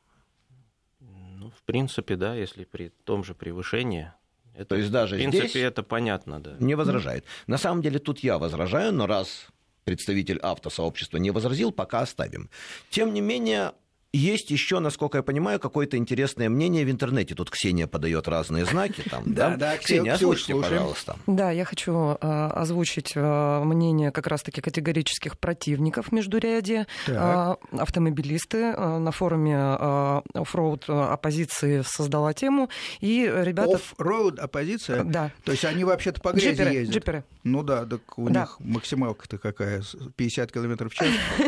[1.01, 4.13] Ну, в принципе, да, если при том же превышении.
[4.53, 6.55] Это, То есть даже в принципе, здесь это понятно, да.
[6.57, 7.25] Не возражает.
[7.47, 9.47] На самом деле тут я возражаю, но раз
[9.83, 12.49] представитель автосообщества не возразил, пока оставим.
[12.89, 13.73] Тем не менее,
[14.17, 17.35] есть еще, насколько я понимаю, какое-то интересное мнение в интернете.
[17.35, 19.03] Тут Ксения подает разные знаки.
[19.09, 21.17] Там, да, да, Ксения, озвучьте, пожалуйста.
[21.27, 26.87] Да, я хочу э, озвучить э, мнение как раз-таки категорических противников междурядия.
[27.07, 32.69] Э, автомобилисты э, на форуме э, оффроуд оппозиции создала тему.
[33.01, 33.75] И ребята...
[33.75, 35.03] Оффроуд оппозиция?
[35.03, 35.31] Да.
[35.43, 36.95] То есть они вообще-то по грязи джиперы, ездят?
[36.95, 37.23] Джиперы.
[37.43, 38.41] Ну да, так у да.
[38.41, 39.83] них максималка-то какая?
[40.15, 41.07] 50 км в час?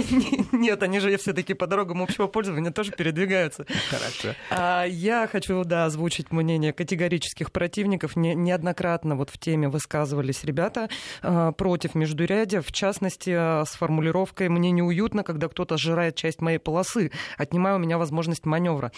[0.51, 3.65] Нет, они же все-таки по дорогам общего пользования исследования тоже передвигаются.
[3.89, 4.35] Хорошо.
[4.49, 8.15] А, я хочу, да, озвучить мнение категорических противников.
[8.15, 10.89] Не, неоднократно вот в теме высказывались ребята
[11.21, 16.57] а, против междурядия, в частности, а, с формулировкой «мне неуютно, когда кто-то сжирает часть моей
[16.59, 18.91] полосы, отнимая у меня возможность маневра».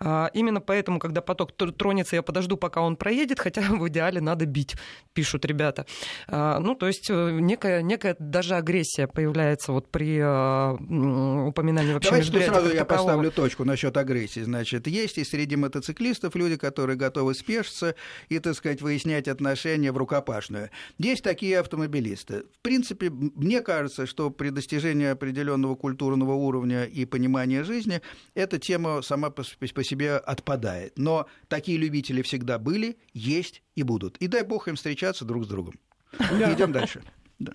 [0.00, 4.46] А, именно поэтому, когда поток тронется, я подожду, пока он проедет, хотя в идеале надо
[4.46, 4.76] бить,
[5.12, 5.86] пишут ребята.
[6.28, 12.10] А, ну, то есть э, некая, некая даже агрессия появляется вот при а, упоминании вообще
[12.10, 12.54] Давайте междурядия.
[12.54, 14.40] сразу я поставлю точку насчет агрессии.
[14.40, 17.94] Значит, есть и среди мотоциклистов люди, которые готовы спешиться
[18.28, 20.70] и, так сказать, выяснять отношения в рукопашную.
[20.98, 22.44] Есть такие автомобилисты.
[22.52, 28.00] В принципе, мне кажется, что при достижении определенного культурного уровня и понимания жизни
[28.34, 30.98] эта тема сама по, по себе отпадает.
[30.98, 34.16] Но такие любители всегда были, есть и будут.
[34.18, 35.74] И дай бог им встречаться друг с другом.
[36.18, 37.02] Идем дальше.
[37.38, 37.52] Да.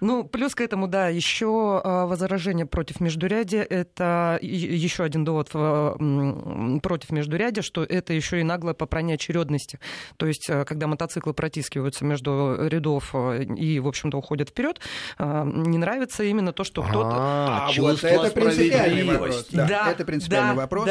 [0.00, 7.10] Ну, плюс к этому, да, еще а, возражение против междурядия– это еще один довод против
[7.10, 9.78] междурядия, что это еще и наглое попрание очередности.
[10.16, 14.80] То есть, а, когда мотоциклы протискиваются между рядов а, и, в общем-то, уходят вперед,
[15.18, 17.16] не нравится именно то, что кто-то...
[17.16, 19.48] А, вот это принципиальный вопрос.
[19.50, 20.90] Да, да, это принципиальный да, вопрос.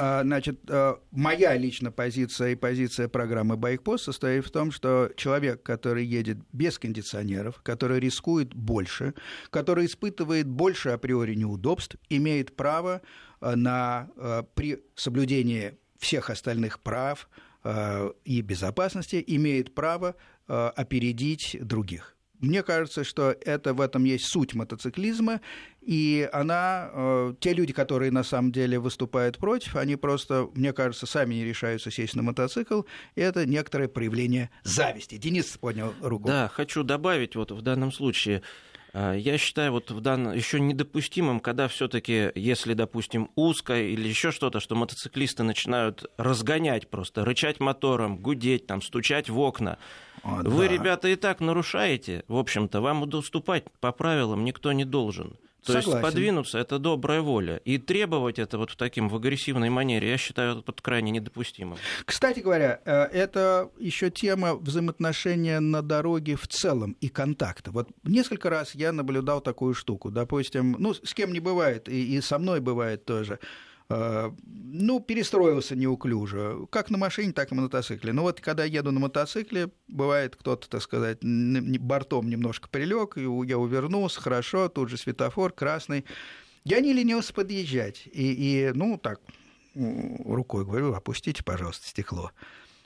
[0.00, 5.64] А, значит, а, моя личная позиция и позиция программы «Байкпост» состоит в том, что человек,
[5.64, 9.14] который едет без кондиционеров, который рискует больше,
[9.50, 13.02] который испытывает больше априори неудобств, имеет право
[13.40, 14.08] а, на,
[14.54, 17.28] при соблюдении всех остальных прав
[18.24, 20.14] и безопасности, имеет право
[20.46, 22.16] опередить других.
[22.40, 25.40] Мне кажется, что это в этом есть суть мотоциклизма,
[25.80, 31.06] и она, э, те люди, которые на самом деле выступают против, они просто, мне кажется,
[31.06, 32.82] сами не решаются сесть на мотоцикл,
[33.14, 35.16] и это некоторое проявление зависти.
[35.16, 36.28] Денис поднял руку.
[36.28, 38.42] Да, хочу добавить вот в данном случае,
[38.92, 44.30] э, я считаю, вот в данном еще недопустимым, когда все-таки, если, допустим, узко или еще
[44.30, 49.78] что-то, что мотоциклисты начинают разгонять просто, рычать мотором, гудеть, там, стучать в окна.
[50.28, 50.74] О, Вы, да.
[50.74, 52.24] ребята, и так нарушаете.
[52.28, 55.36] В общем-то, вам уступать по правилам никто не должен.
[55.64, 55.90] То Согласен.
[55.90, 57.60] есть подвинуться это добрая воля.
[57.64, 61.76] И требовать это вот в таким в агрессивной манере, я считаю, это крайне недопустимым.
[62.04, 67.70] Кстати говоря, э, это еще тема взаимоотношения на дороге в целом и контакта.
[67.70, 70.10] Вот несколько раз я наблюдал такую штуку.
[70.10, 73.38] Допустим, ну, с кем не бывает, и, и со мной бывает тоже.
[73.90, 78.12] Э, ну, перестроился неуклюже, как на машине, так и на мотоцикле.
[78.12, 83.58] Но вот когда еду на мотоцикле, бывает кто-то, так сказать, бортом немножко прилег, и я
[83.58, 86.04] увернулся, хорошо, тут же светофор красный.
[86.64, 88.06] Я не ленился подъезжать.
[88.06, 89.20] И, и ну, так,
[89.74, 92.32] рукой говорю, опустите, пожалуйста, стекло.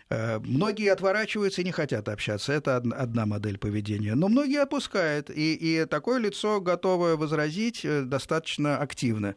[0.09, 2.53] Э, многие отворачиваются и не хотят общаться.
[2.53, 4.15] Это одна модель поведения.
[4.15, 5.31] Но многие отпускают.
[5.31, 9.35] И, и такое лицо готово возразить э, достаточно активно.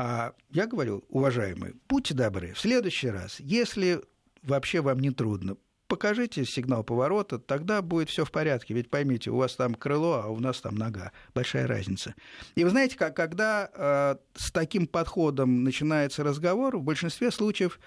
[0.00, 4.00] А я говорю, уважаемые, будьте добры, в следующий раз, если
[4.44, 5.56] вообще вам не трудно,
[5.88, 8.74] покажите сигнал поворота, тогда будет все в порядке.
[8.74, 11.10] Ведь поймите, у вас там крыло, а у нас там нога.
[11.34, 12.14] Большая разница.
[12.54, 17.80] И вы знаете, как, когда э, с таким подходом начинается разговор, в большинстве случаев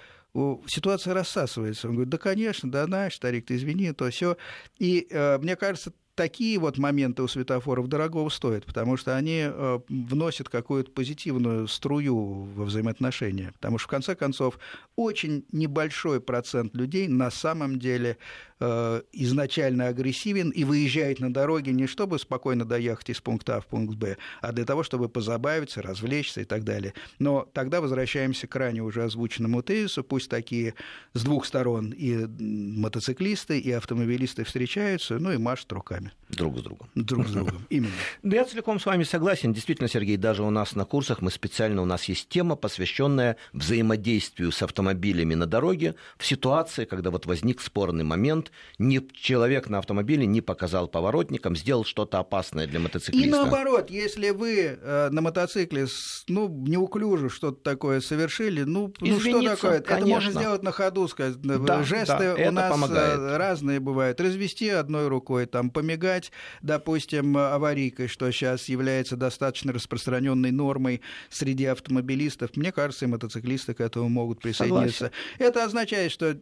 [0.67, 1.87] ситуация рассасывается.
[1.87, 4.35] Он говорит, да, конечно, да, наш старик, ты извини, то все.
[4.79, 9.79] И э, мне кажется, такие вот моменты у светофоров дорогого стоят, потому что они э,
[9.89, 13.53] вносят какую-то позитивную струю во взаимоотношения.
[13.53, 14.59] Потому что, в конце концов,
[14.95, 18.19] очень небольшой процент людей на самом деле
[19.13, 23.95] изначально агрессивен и выезжает на дороге не чтобы спокойно доехать из пункта А в пункт
[23.95, 26.93] Б, а для того, чтобы позабавиться, развлечься и так далее.
[27.19, 30.75] Но тогда возвращаемся к ранее уже озвученному тезису, пусть такие
[31.13, 36.11] с двух сторон и мотоциклисты, и автомобилисты встречаются, ну и машут руками.
[36.29, 36.89] Друг с другом.
[36.95, 37.91] Друг с другом, именно.
[38.23, 39.53] Да я целиком с вами согласен.
[39.53, 44.51] Действительно, Сергей, даже у нас на курсах мы специально, у нас есть тема, посвященная взаимодействию
[44.51, 50.25] с автомобилями на дороге в ситуации, когда вот возник спорный момент, ни человек на автомобиле
[50.25, 53.27] не показал поворотникам, сделал что-то опасное для мотоциклиста.
[53.27, 55.87] И наоборот, если вы э, на мотоцикле
[56.27, 59.81] ну, неуклюже что-то такое совершили, ну, ну что такое?
[59.81, 59.93] Конечно.
[59.93, 61.39] Это можно сделать на ходу, сказать.
[61.41, 63.19] Да, Жесты да, у нас помогает.
[63.19, 64.19] Э, разные бывают.
[64.19, 72.55] Развести одной рукой, там, помигать, допустим, аварийкой, что сейчас является достаточно распространенной нормой среди автомобилистов.
[72.55, 75.11] Мне кажется, и мотоциклисты к этому могут присоединиться.
[75.11, 75.15] Согласен.
[75.39, 76.37] Это означает, что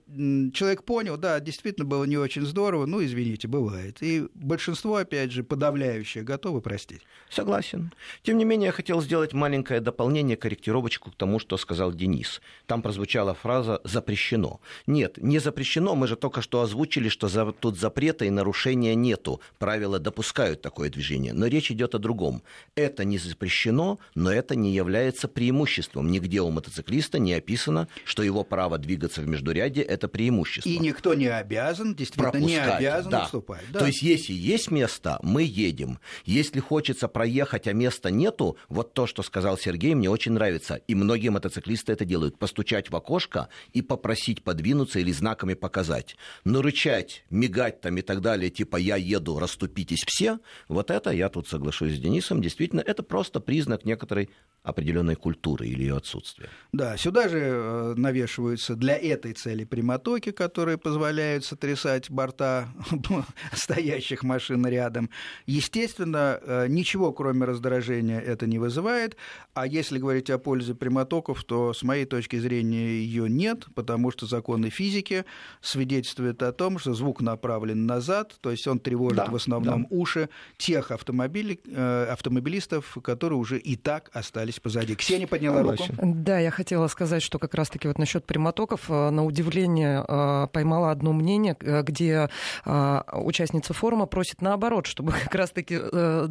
[0.54, 3.98] человек понял, да, действительно был было не очень здорово, ну, извините, бывает.
[4.02, 7.02] И большинство, опять же, подавляющее, готовы простить.
[7.30, 7.92] Согласен.
[8.24, 12.42] Тем не менее, я хотел сделать маленькое дополнение, корректировочку к тому, что сказал Денис.
[12.68, 14.62] Там прозвучала фраза «запрещено».
[14.88, 19.42] Нет, не запрещено, мы же только что озвучили, что за, тут запрета и нарушения нету.
[19.58, 21.34] Правила допускают такое движение.
[21.34, 22.44] Но речь идет о другом.
[22.76, 26.10] Это не запрещено, но это не является преимуществом.
[26.10, 30.70] Нигде у мотоциклиста не описано, что его право двигаться в междуряде– это преимущество.
[30.70, 33.23] И никто не обязан обязан, действительно пропускать, не обязан да.
[33.25, 33.62] уступать.
[33.71, 33.80] Да.
[33.80, 35.99] То есть, если есть место, мы едем.
[36.25, 40.75] Если хочется проехать, а места нету, вот то, что сказал Сергей, мне очень нравится.
[40.75, 42.38] И многие мотоциклисты это делают.
[42.38, 46.15] Постучать в окошко и попросить подвинуться или знаками показать.
[46.43, 51.30] Но рычать, мигать там и так далее, типа «я еду, расступитесь все», вот это, я
[51.30, 54.30] тут соглашусь с Денисом, действительно, это просто признак некоторой
[54.69, 56.49] определенной культуры или ее отсутствия.
[56.71, 62.69] Да, сюда же э, навешиваются для этой цели прямотоки, которые позволяют сотрясать борта
[63.53, 65.10] стоящих машин рядом.
[65.45, 69.17] Естественно, э, ничего, кроме раздражения, это не вызывает.
[69.53, 74.25] А если говорить о пользе прямотоков, то, с моей точки зрения, ее нет, потому что
[74.25, 75.25] законы физики
[75.62, 79.88] свидетельствуют о том, что звук направлен назад, то есть он тревожит да, в основном да.
[79.89, 84.95] уши тех автомобилей, э, автомобилистов, которые уже и так остались остались позади.
[84.95, 85.84] Ксения подняла руку.
[86.02, 90.91] Да, я хотела сказать, что как раз-таки вот насчет прямотоков, э, на удивление э, поймала
[90.91, 92.30] одно мнение, э, где
[92.65, 95.80] участница форума просит наоборот, чтобы как раз-таки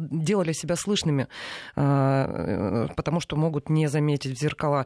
[0.09, 1.27] делали себя слышными,
[1.75, 4.85] потому что могут не заметить в зеркала.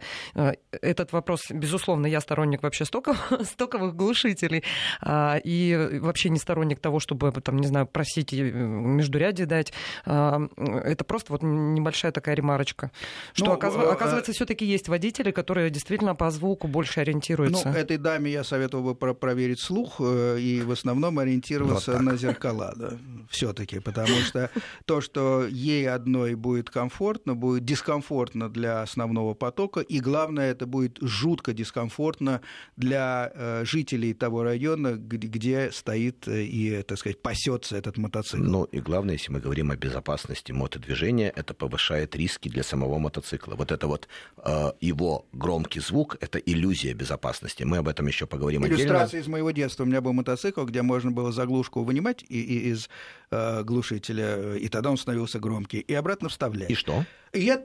[0.72, 4.64] Этот вопрос, безусловно, я сторонник вообще стоковых, стоковых глушителей
[5.06, 9.74] и вообще не сторонник того, чтобы, там, не знаю, просить междурядье дать.
[10.06, 12.92] Это просто вот небольшая такая ремарочка.
[13.34, 17.70] Что, ну, оказывается, э, оказывается все-таки есть водители, которые действительно по звуку больше ориентируются.
[17.70, 22.02] Ну, этой даме я советовал бы про проверить слух э, и в основном ориентироваться вот
[22.02, 22.98] на зеркала, да,
[23.30, 24.50] все-таки, потому что
[24.86, 30.98] то, что ей одной будет комфортно, будет дискомфортно для основного потока, и главное, это будет
[31.02, 32.42] жутко дискомфортно
[32.76, 38.44] для э, жителей того района, где стоит и, так сказать, пасется этот мотоцикл.
[38.44, 43.13] Ну и главное, если мы говорим о безопасности мотодвижения, это повышает риски для самого мотоцикла.
[43.56, 47.64] Вот это вот э, его громкий звук, это иллюзия безопасности.
[47.64, 49.24] Мы об этом еще поговорим Иллюстрация отдельно.
[49.24, 49.84] из моего детства.
[49.84, 52.90] У меня был мотоцикл, где можно было заглушку вынимать и, и из
[53.32, 56.70] э, глушителя, и тогда он становился громкий, и обратно вставлять.
[56.70, 57.06] И что?
[57.34, 57.64] И я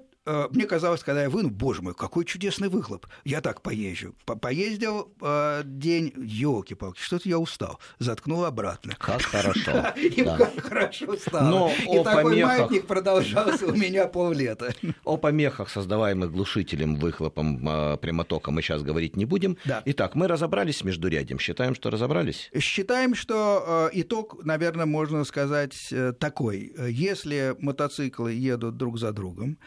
[0.51, 3.07] мне казалось, когда я выну, боже мой, какой чудесный выхлоп.
[3.25, 4.15] Я так поезжу.
[4.25, 7.79] По Поездил э, день, елки-палки, что-то я устал.
[7.99, 8.95] Заткнул обратно.
[8.99, 9.93] Как хорошо.
[9.97, 11.51] И как хорошо стало.
[11.51, 14.75] Но И такой маятник продолжался у меня поллета.
[15.05, 19.57] О помехах, создаваемых глушителем, выхлопом, э, прямотоком, мы сейчас говорить не будем.
[19.85, 21.39] Итак, мы разобрались с междурядьем.
[21.39, 22.51] Считаем, что разобрались?
[22.59, 26.73] Считаем, что итог, наверное, можно сказать такой.
[26.89, 29.59] Если мотоциклы едут друг за другом,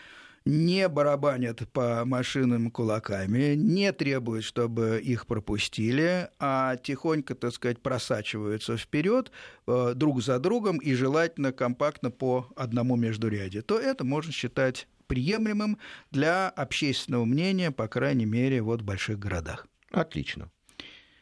[0.45, 8.77] не барабанят по машинам кулаками, не требуют, чтобы их пропустили, а тихонько, так сказать, просачиваются
[8.77, 9.31] вперед
[9.67, 15.77] э, друг за другом и желательно компактно по одному междуряде, то это можно считать приемлемым
[16.09, 19.67] для общественного мнения, по крайней мере, вот в больших городах.
[19.91, 20.49] Отлично.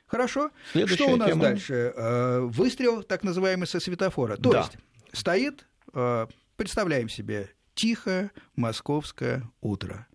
[0.05, 0.51] Хорошо.
[0.71, 1.41] Следующая Что у нас тема.
[1.41, 1.93] дальше?
[1.95, 4.37] Э, выстрел, так называемый, со светофора.
[4.37, 4.59] То да.
[4.59, 4.77] есть
[5.11, 7.49] стоит, э, представляем себе,
[7.79, 10.05] тихое московское утро.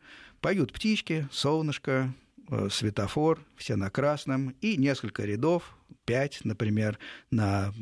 [0.42, 2.12] Поют птички, солнышко,
[2.50, 6.98] э, светофор, все на красном, и несколько рядов, пять, например,
[7.30, 7.72] на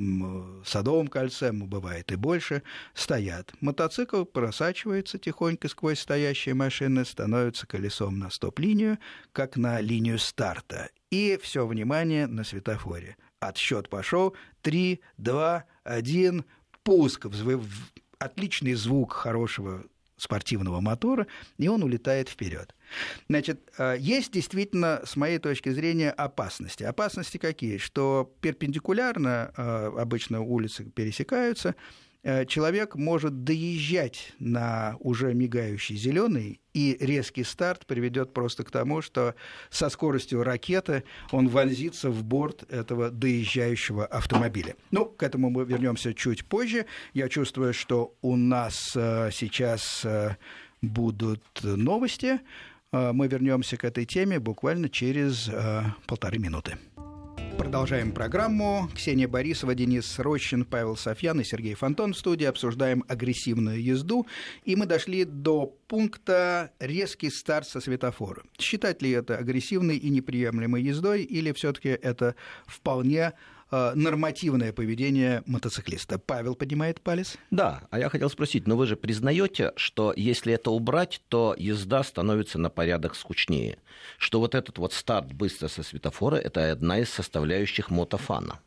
[0.64, 2.62] Садовом кольце, бывает и больше,
[2.94, 3.52] стоят.
[3.60, 8.98] Мотоцикл просачивается тихонько сквозь стоящие машины, становится колесом на стоп-линию,
[9.32, 10.90] как на линию старта.
[11.10, 13.16] И все внимание на светофоре.
[13.40, 14.36] Отсчет пошел.
[14.60, 16.44] Три, два, один,
[16.84, 17.26] пуск
[18.22, 19.84] отличный звук хорошего
[20.16, 21.26] спортивного мотора,
[21.58, 22.74] и он улетает вперед.
[23.28, 26.84] Значит, э, есть действительно, с моей точки зрения, опасности.
[26.84, 27.78] Опасности какие?
[27.78, 31.74] Что перпендикулярно э, обычно улицы пересекаются,
[32.46, 39.34] человек может доезжать на уже мигающий зеленый, и резкий старт приведет просто к тому, что
[39.70, 44.76] со скоростью ракеты он вонзится в борт этого доезжающего автомобиля.
[44.90, 46.86] Ну, к этому мы вернемся чуть позже.
[47.12, 50.36] Я чувствую, что у нас э, сейчас э,
[50.80, 52.40] будут новости.
[52.92, 55.50] Мы вернемся к этой теме буквально через
[56.06, 56.76] полторы минуты.
[57.58, 58.88] Продолжаем программу.
[58.94, 62.44] Ксения Борисова, Денис Рощин, Павел Софьян и Сергей Фонтон в студии.
[62.44, 64.26] Обсуждаем агрессивную езду.
[64.64, 68.42] И мы дошли до пункта резкий старт со светофора.
[68.58, 72.34] Считать ли это агрессивной и неприемлемой ездой, или все-таки это
[72.66, 73.32] вполне
[73.72, 76.18] нормативное поведение мотоциклиста.
[76.18, 77.36] Павел поднимает палец.
[77.50, 82.02] Да, а я хотел спросить, но вы же признаете, что если это убрать, то езда
[82.02, 83.78] становится на порядок скучнее?
[84.18, 88.60] Что вот этот вот старт быстро со светофора– это одна из составляющих мотофана?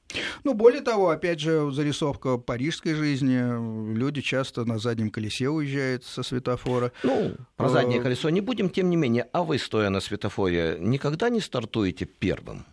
[0.43, 3.93] Ну, более того, опять же, зарисовка парижской жизни.
[3.97, 6.91] Люди часто на заднем колесе уезжают со светофора.
[7.03, 9.27] Ну, про заднее э, колесо не будем, тем не менее.
[9.33, 12.65] А вы, стоя на светофоре, никогда не стартуете первым?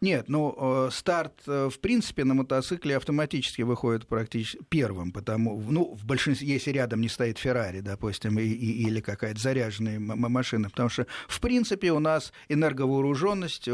[0.00, 5.94] Нет, ну, э, старт, э, в принципе, на мотоцикле автоматически выходит практически первым, потому, ну,
[5.94, 10.88] в большинстве, если рядом не стоит Феррари, допустим, и, и, или какая-то заряженная машина, потому
[10.88, 13.68] что, в принципе, у нас энерговооруженность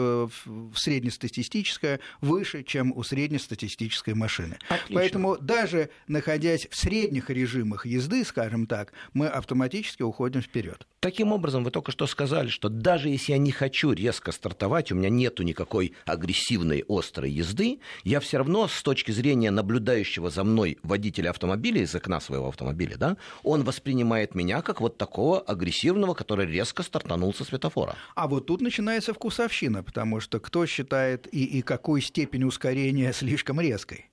[0.77, 4.59] среднестатистическая выше, чем у среднестатистической машины.
[4.69, 4.95] Отлично.
[4.95, 10.87] Поэтому даже находясь в средних режимах езды, скажем так, мы автоматически уходим вперед.
[11.01, 14.95] Таким образом, вы только что сказали, что даже если я не хочу резко стартовать, у
[14.95, 20.79] меня нету никакой агрессивной острой езды, я все равно с точки зрения наблюдающего за мной
[20.83, 26.47] водителя автомобиля из окна своего автомобиля, да, он воспринимает меня как вот такого агрессивного, который
[26.47, 27.97] резко стартанул со светофора.
[28.15, 33.61] А вот тут начинается вкусовщина, потому что кто считает и, и какую степень ускорения слишком
[33.61, 34.07] резкой.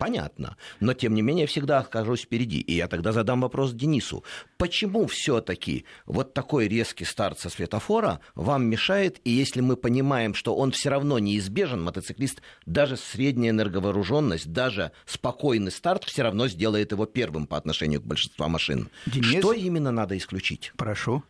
[0.00, 0.56] Понятно.
[0.80, 2.58] Но, тем не менее, всегда окажусь впереди.
[2.58, 4.24] И я тогда задам вопрос Денису.
[4.56, 9.20] Почему все-таки вот такой резкий старт со светофора вам мешает?
[9.24, 15.70] И если мы понимаем, что он все равно неизбежен, мотоциклист, даже средняя энерговооруженность, даже спокойный
[15.70, 18.88] старт все равно сделает его первым по отношению к большинству машин.
[19.04, 19.40] Денис?
[19.40, 20.72] Что именно надо исключить?
[20.78, 21.22] Прошу.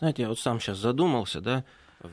[0.00, 1.64] Знаете, я вот сам сейчас задумался, да,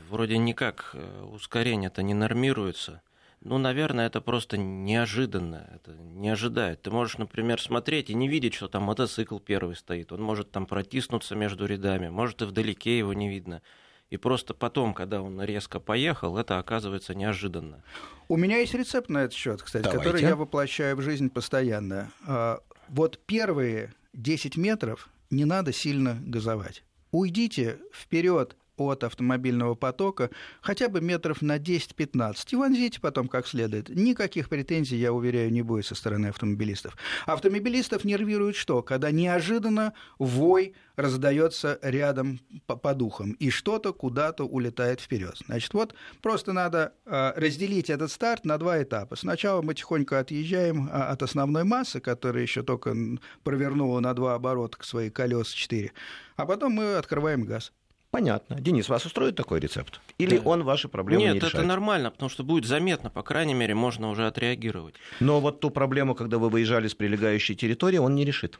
[0.08, 3.02] вроде никак э, ускорение-то не нормируется
[3.42, 6.82] ну, наверное, это просто неожиданно, это не ожидает.
[6.82, 10.12] Ты можешь, например, смотреть и не видеть, что там мотоцикл первый стоит.
[10.12, 13.62] Он может там протиснуться между рядами, может и вдалеке его не видно.
[14.10, 17.82] И просто потом, когда он резко поехал, это оказывается неожиданно.
[18.28, 20.04] У меня есть рецепт на этот счет, кстати, Давайте.
[20.04, 22.10] который я воплощаю в жизнь постоянно.
[22.26, 26.82] А, вот первые 10 метров не надо сильно газовать.
[27.12, 28.56] Уйдите вперед
[28.88, 33.88] от автомобильного потока хотя бы метров на 10-15 и вонзите потом как следует.
[33.88, 36.96] Никаких претензий, я уверяю, не будет со стороны автомобилистов.
[37.26, 38.82] Автомобилистов нервирует что?
[38.82, 45.36] Когда неожиданно вой раздается рядом по, по духам, и что-то куда-то улетает вперед.
[45.46, 49.16] Значит, вот просто надо э, разделить этот старт на два этапа.
[49.16, 52.94] Сначала мы тихонько отъезжаем а, от основной массы, которая еще только
[53.42, 55.92] провернула на два оборота к своей колеса 4,
[56.36, 57.72] а потом мы открываем газ.
[58.10, 58.60] Понятно.
[58.60, 60.00] Денис, вас устроит такой рецепт?
[60.18, 60.42] Или да.
[60.44, 61.54] он ваши проблемы Нет, не решает?
[61.54, 64.96] это нормально, потому что будет заметно, по крайней мере, можно уже отреагировать.
[65.20, 68.58] Но вот ту проблему, когда вы выезжали с прилегающей территории, он не решит.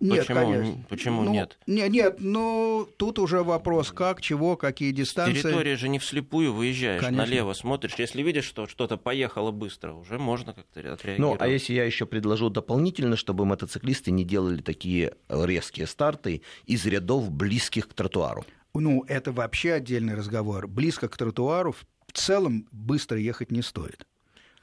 [0.00, 0.84] Нет, почему, конечно.
[0.88, 1.58] Почему ну, нет?
[1.66, 5.42] Нет, нет, ну тут уже вопрос, как, чего, какие дистанции.
[5.42, 7.26] Территория же не вслепую выезжаешь, Конечно.
[7.26, 7.94] налево смотришь.
[7.98, 11.40] Если видишь, что что-то поехало быстро, уже можно как-то отреагировать.
[11.40, 16.86] Ну, а если я еще предложу дополнительно, чтобы мотоциклисты не делали такие резкие старты из
[16.86, 18.44] рядов близких к тротуару?
[18.74, 20.66] Ну, это вообще отдельный разговор.
[20.68, 24.06] Близко к тротуару в целом быстро ехать не стоит.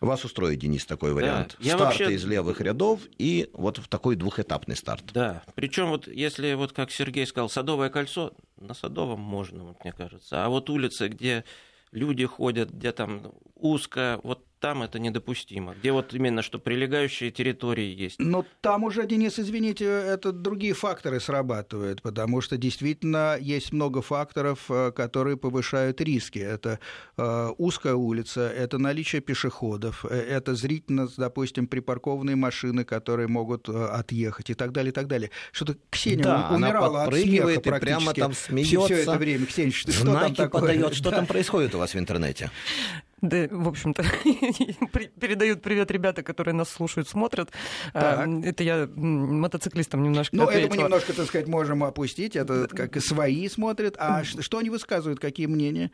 [0.01, 1.55] Вас устроит, Денис, такой вариант?
[1.59, 5.05] Я Старты вообще- из левых рядов и вот в такой двухэтапный старт.
[5.13, 9.93] Да, причем вот если вот как Сергей сказал, Садовое кольцо, на Садовом можно, вот, мне
[9.93, 10.45] кажется.
[10.45, 11.45] А вот улицы, где
[11.91, 15.75] люди ходят, где там узко, вот там это недопустимо.
[15.79, 18.17] Где вот именно, что прилегающие территории есть.
[18.17, 24.65] Но там уже, Денис, извините, это другие факторы срабатывают, потому что действительно есть много факторов,
[24.69, 26.39] э, которые повышают риски.
[26.39, 26.79] Это
[27.15, 34.49] э, узкая улица, это наличие пешеходов, э, это зрительно, допустим, припаркованные машины, которые могут отъехать
[34.49, 35.29] и так далее, и так далее.
[35.51, 38.93] Что-то Ксения Да, у- она умирала от смеха и прямо там все, смеется.
[38.95, 39.45] это время.
[39.45, 40.61] Ксения, что, что там такое?
[40.61, 40.95] подает.
[40.95, 41.17] Что Да.
[41.17, 42.49] там происходит у вас в интернете?
[43.29, 44.03] Да, в общем-то,
[45.19, 47.51] передают привет ребята, которые нас слушают, смотрят.
[47.93, 48.45] А, Так.
[48.45, 52.35] Это я мотоциклистам немножко Ну, это мы немножко, так сказать, можем опустить.
[52.35, 53.95] Это как и свои смотрят.
[53.97, 55.91] А что они высказывают, какие мнения,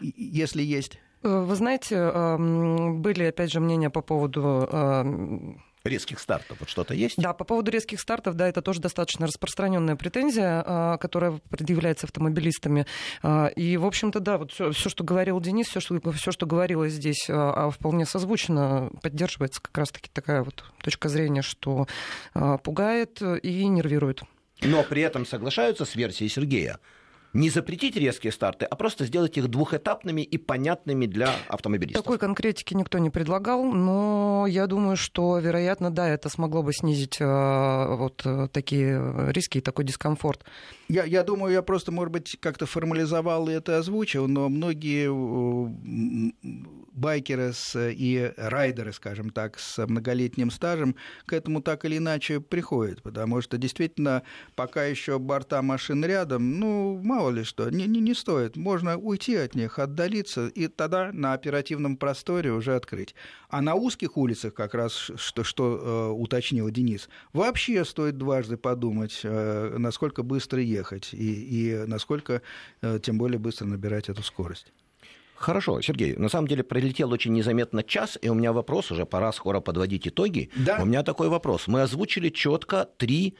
[0.00, 0.98] если есть?
[1.22, 6.58] Э, Вы знаете, эм, были, опять же, мнения по поводу эм, Резких стартов.
[6.60, 7.16] Вот что-то есть?
[7.16, 12.86] Да, по поводу резких стартов, да, это тоже достаточно распространенная претензия, а, которая предъявляется автомобилистами.
[13.22, 16.92] А, И, в общем-то, да, вот все, что говорил Денис, все, что, все, что говорилось
[16.92, 21.86] здесь, а, вполне созвучно поддерживается как раз-таки такая вот точка зрения, что
[22.62, 24.22] пугает и нервирует.
[24.62, 26.78] Но при этом соглашаются с версией Сергея.
[27.36, 32.02] Не запретить резкие старты, а просто сделать их двухэтапными и понятными для автомобилистов.
[32.02, 37.18] Такой конкретики никто не предлагал, но я думаю, что, вероятно, да, это смогло бы снизить
[37.20, 40.44] а, вот э, такие риски и такой дискомфорт.
[40.88, 46.32] Я, я думаю, я просто, может быть, как-то формализовал и это озвучил, но многие э,
[46.92, 53.02] байкеры с, и райдеры, скажем так, с многолетним стажем к этому так или иначе приходят,
[53.02, 54.22] потому что действительно
[54.54, 58.56] пока еще борта машин рядом, ну, мало ли что, не, не, не стоит.
[58.56, 63.14] Можно уйти от них, отдалиться, и тогда на оперативном просторе уже открыть.
[63.48, 69.20] А на узких улицах, как раз что, что э, уточнил Денис, вообще стоит дважды подумать,
[69.22, 71.32] э, насколько быстро ехать и,
[71.72, 72.42] и насколько,
[72.82, 74.72] э, тем более, быстро набирать эту скорость.
[75.36, 79.32] Хорошо, Сергей, на самом деле пролетел очень незаметно час, и у меня вопрос, уже пора
[79.32, 80.50] скоро подводить итоги.
[80.56, 80.78] Да.
[80.80, 81.68] У меня такой вопрос.
[81.68, 83.36] Мы озвучили четко три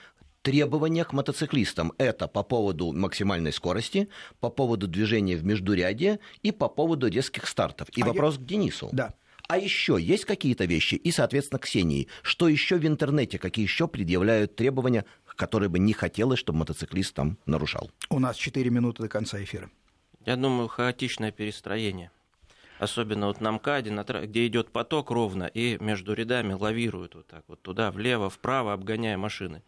[0.46, 1.92] требования к мотоциклистам.
[1.98, 7.88] Это по поводу максимальной скорости, по поводу движения в междурядье и по поводу резких стартов.
[7.96, 8.88] И А я- вопрос к Денису.
[8.92, 9.14] Да.
[9.48, 14.54] А еще есть какие-то вещи, и, соответственно, Ксении, что еще в интернете, какие еще предъявляют
[14.54, 17.90] требования, которые бы не хотелось, чтобы мотоциклист там нарушал?
[18.08, 19.68] У нас 4 минуты до конца эфира.
[20.24, 22.12] Я думаю, хаотичное перестроение.
[22.78, 27.42] Особенно вот на МКАДе, на где идет поток ровно, и между рядами лавируют вот так
[27.48, 29.62] вот туда, влево, вправо, обгоняя машины.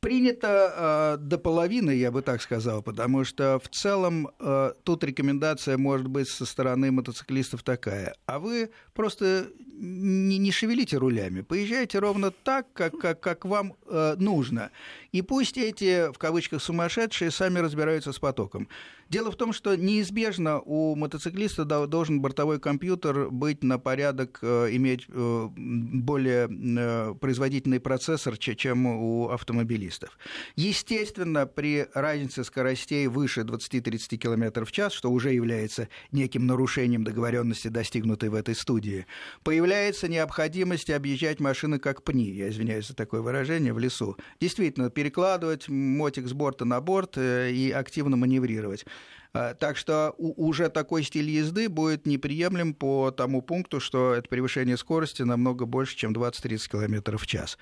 [0.00, 5.78] Принято э, до половины, я бы так сказал, потому что в целом э, тут рекомендация
[5.78, 8.14] может быть со стороны мотоциклистов такая.
[8.26, 9.48] А вы просто
[9.80, 14.70] не, не шевелите рулями, поезжайте ровно так, как, как, как вам э, нужно.
[15.12, 18.68] И пусть эти, в кавычках, сумасшедшие сами разбираются с потоком.
[19.10, 24.68] Дело в том, что неизбежно у мотоциклиста дол- должен бортовой компьютер быть на порядок, э,
[24.70, 30.16] иметь э, более э, производительный процессор, че- чем у автомобилистов.
[30.54, 37.66] Естественно, при разнице скоростей выше 20-30 км в час, что уже является неким нарушением договоренности,
[37.66, 39.06] достигнутой в этой студии,
[39.42, 44.16] появляется необходимость объезжать машины как пни, я извиняюсь за такое выражение, в лесу.
[44.40, 48.86] Действительно, перекладывать мотик с борта на борт и активно маневрировать.
[49.32, 54.76] А, Так что уже такой стиль езды будет неприемлем по тому пункту, что это превышение
[54.76, 57.58] скорости намного больше, чем 20-30 км в час.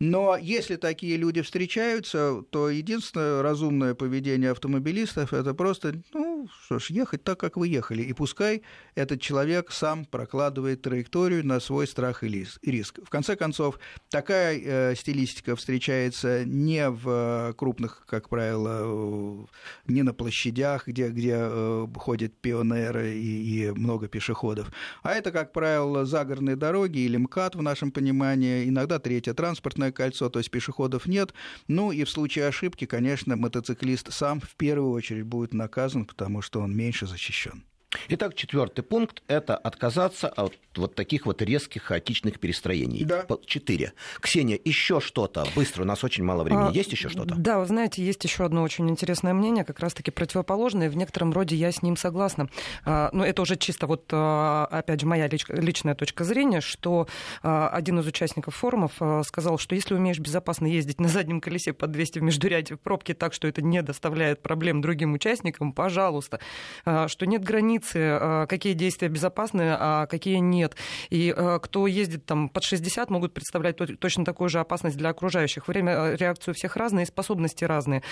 [0.00, 6.90] Но если такие люди встречаются, то единственное разумное поведение автомобилистов это просто, ну, что ж,
[6.90, 8.02] ехать так, как вы ехали.
[8.02, 8.62] И пускай
[8.94, 12.98] этот человек сам прокладывает траекторию на свой страх и риск.
[13.04, 13.78] В конце концов,
[14.10, 19.46] такая э, стилистика встречается не в э, крупных, как правило, э,
[19.86, 25.52] не на площадях, где, где э, ходят пионеры и, и много пешеходов, а это, как
[25.52, 31.06] правило, загородные дороги или МКАД в нашем понимании, иногда третье транспортное кольцо, то есть пешеходов
[31.06, 31.34] нет.
[31.68, 36.60] Ну и в случае ошибки, конечно, мотоциклист сам в первую очередь будет наказан, потому что
[36.60, 37.64] он меньше защищен.
[38.08, 43.04] Итак, четвертый пункт– это отказаться от вот таких вот резких хаотичных перестроений.
[43.04, 43.26] Да.
[43.46, 43.92] Четыре.
[44.20, 45.46] Ксения, еще что-то?
[45.54, 46.68] Быстро, у нас очень мало времени.
[46.68, 47.34] А, есть еще что-то?
[47.34, 50.88] Да, вы знаете, есть еще одно очень интересное мнение, как раз-таки противоположное.
[50.88, 52.48] В некотором роде я с ним согласна.
[52.84, 57.06] А, но это уже чисто вот, а, опять же, моя личная точка зрения, что
[57.42, 61.72] а, один из участников форумов а, сказал, что если умеешь безопасно ездить на заднем колесе
[61.72, 66.40] под 200 в междуряде в пробке так, что это не доставляет проблем другим участникам, пожалуйста.
[66.84, 67.42] Что нет
[67.82, 70.76] границы, а, какие действия безопасны, а какие нет.
[71.10, 75.68] И а, кто ездит там под 60, могут представлять точно такую же опасность для окружающих.
[75.68, 78.02] Время реакции у всех разные, способности разные.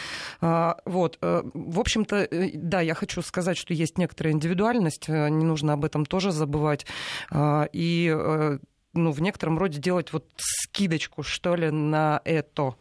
[0.40, 1.18] Вот.
[1.20, 6.06] В общем-то, э, да, я хочу сказать, что есть некоторая индивидуальность, не нужно об этом
[6.06, 6.86] тоже забывать.
[7.72, 8.58] И э,
[8.94, 12.74] ну, в некотором роде делать вот скидочку, что ли, на это.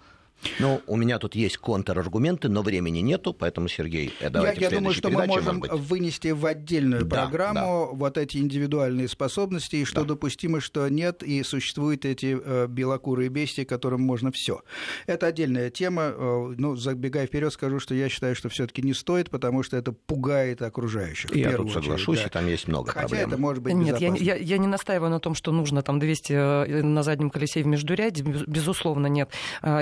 [0.60, 4.78] Ну, у меня тут есть контраргументы, но времени нету, поэтому, Сергей, э, давайте Я, я
[4.78, 7.98] думаю, что мы можем вынести в отдельную да, программу да.
[7.98, 10.10] вот эти индивидуальные способности, и что да.
[10.10, 14.62] допустимо, что нет, и существуют эти э, белокурые бестии, которым можно все.
[15.08, 16.14] Это отдельная тема.
[16.16, 19.92] Э, ну, забегая вперед, скажу, что я считаю, что все-таки не стоит, потому что это
[19.92, 21.36] пугает окружающих.
[21.36, 22.26] Я тут соглашусь, да.
[22.26, 23.28] и там есть много Хотя проблем.
[23.30, 26.34] это может быть Нет, я, я, я не настаиваю на том, что нужно там 200
[26.34, 29.30] э, на заднем колесе в междуряде, безусловно, нет.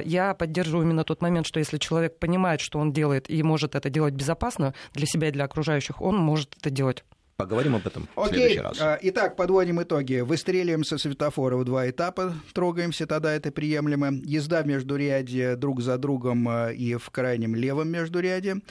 [0.05, 3.89] Я поддерживаю именно тот момент, что если человек понимает, что он делает и может это
[3.89, 7.03] делать безопасно для себя и для окружающих, он может это делать.
[7.35, 8.25] Поговорим об этом Окей.
[8.25, 8.81] в следующий раз.
[8.81, 10.21] А, итак, подводим итоги.
[10.21, 14.11] Выстреливаем со светофора в два этапа, трогаемся, тогда это приемлемо.
[14.23, 18.61] Езда между ряде друг за другом а, и в крайнем левом междуряде.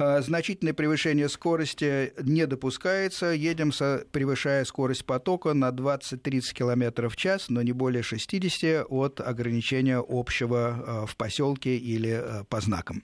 [0.00, 3.26] А, значительное превышение скорости не допускается.
[3.26, 9.20] Едем, со, превышая скорость потока на 20-30 км в час, но не более 60 от
[9.20, 13.02] ограничения общего а, в поселке или а, по знакам.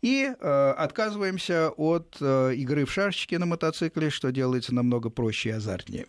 [0.00, 5.52] И э, отказываемся от э, игры в шашечки на мотоцикле, что делается намного проще и
[5.52, 6.06] азартнее.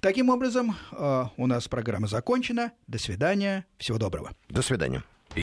[0.00, 2.70] Таким образом, э, у нас программа закончена.
[2.86, 3.66] До свидания.
[3.78, 4.30] Всего доброго.
[4.48, 5.02] До свидания.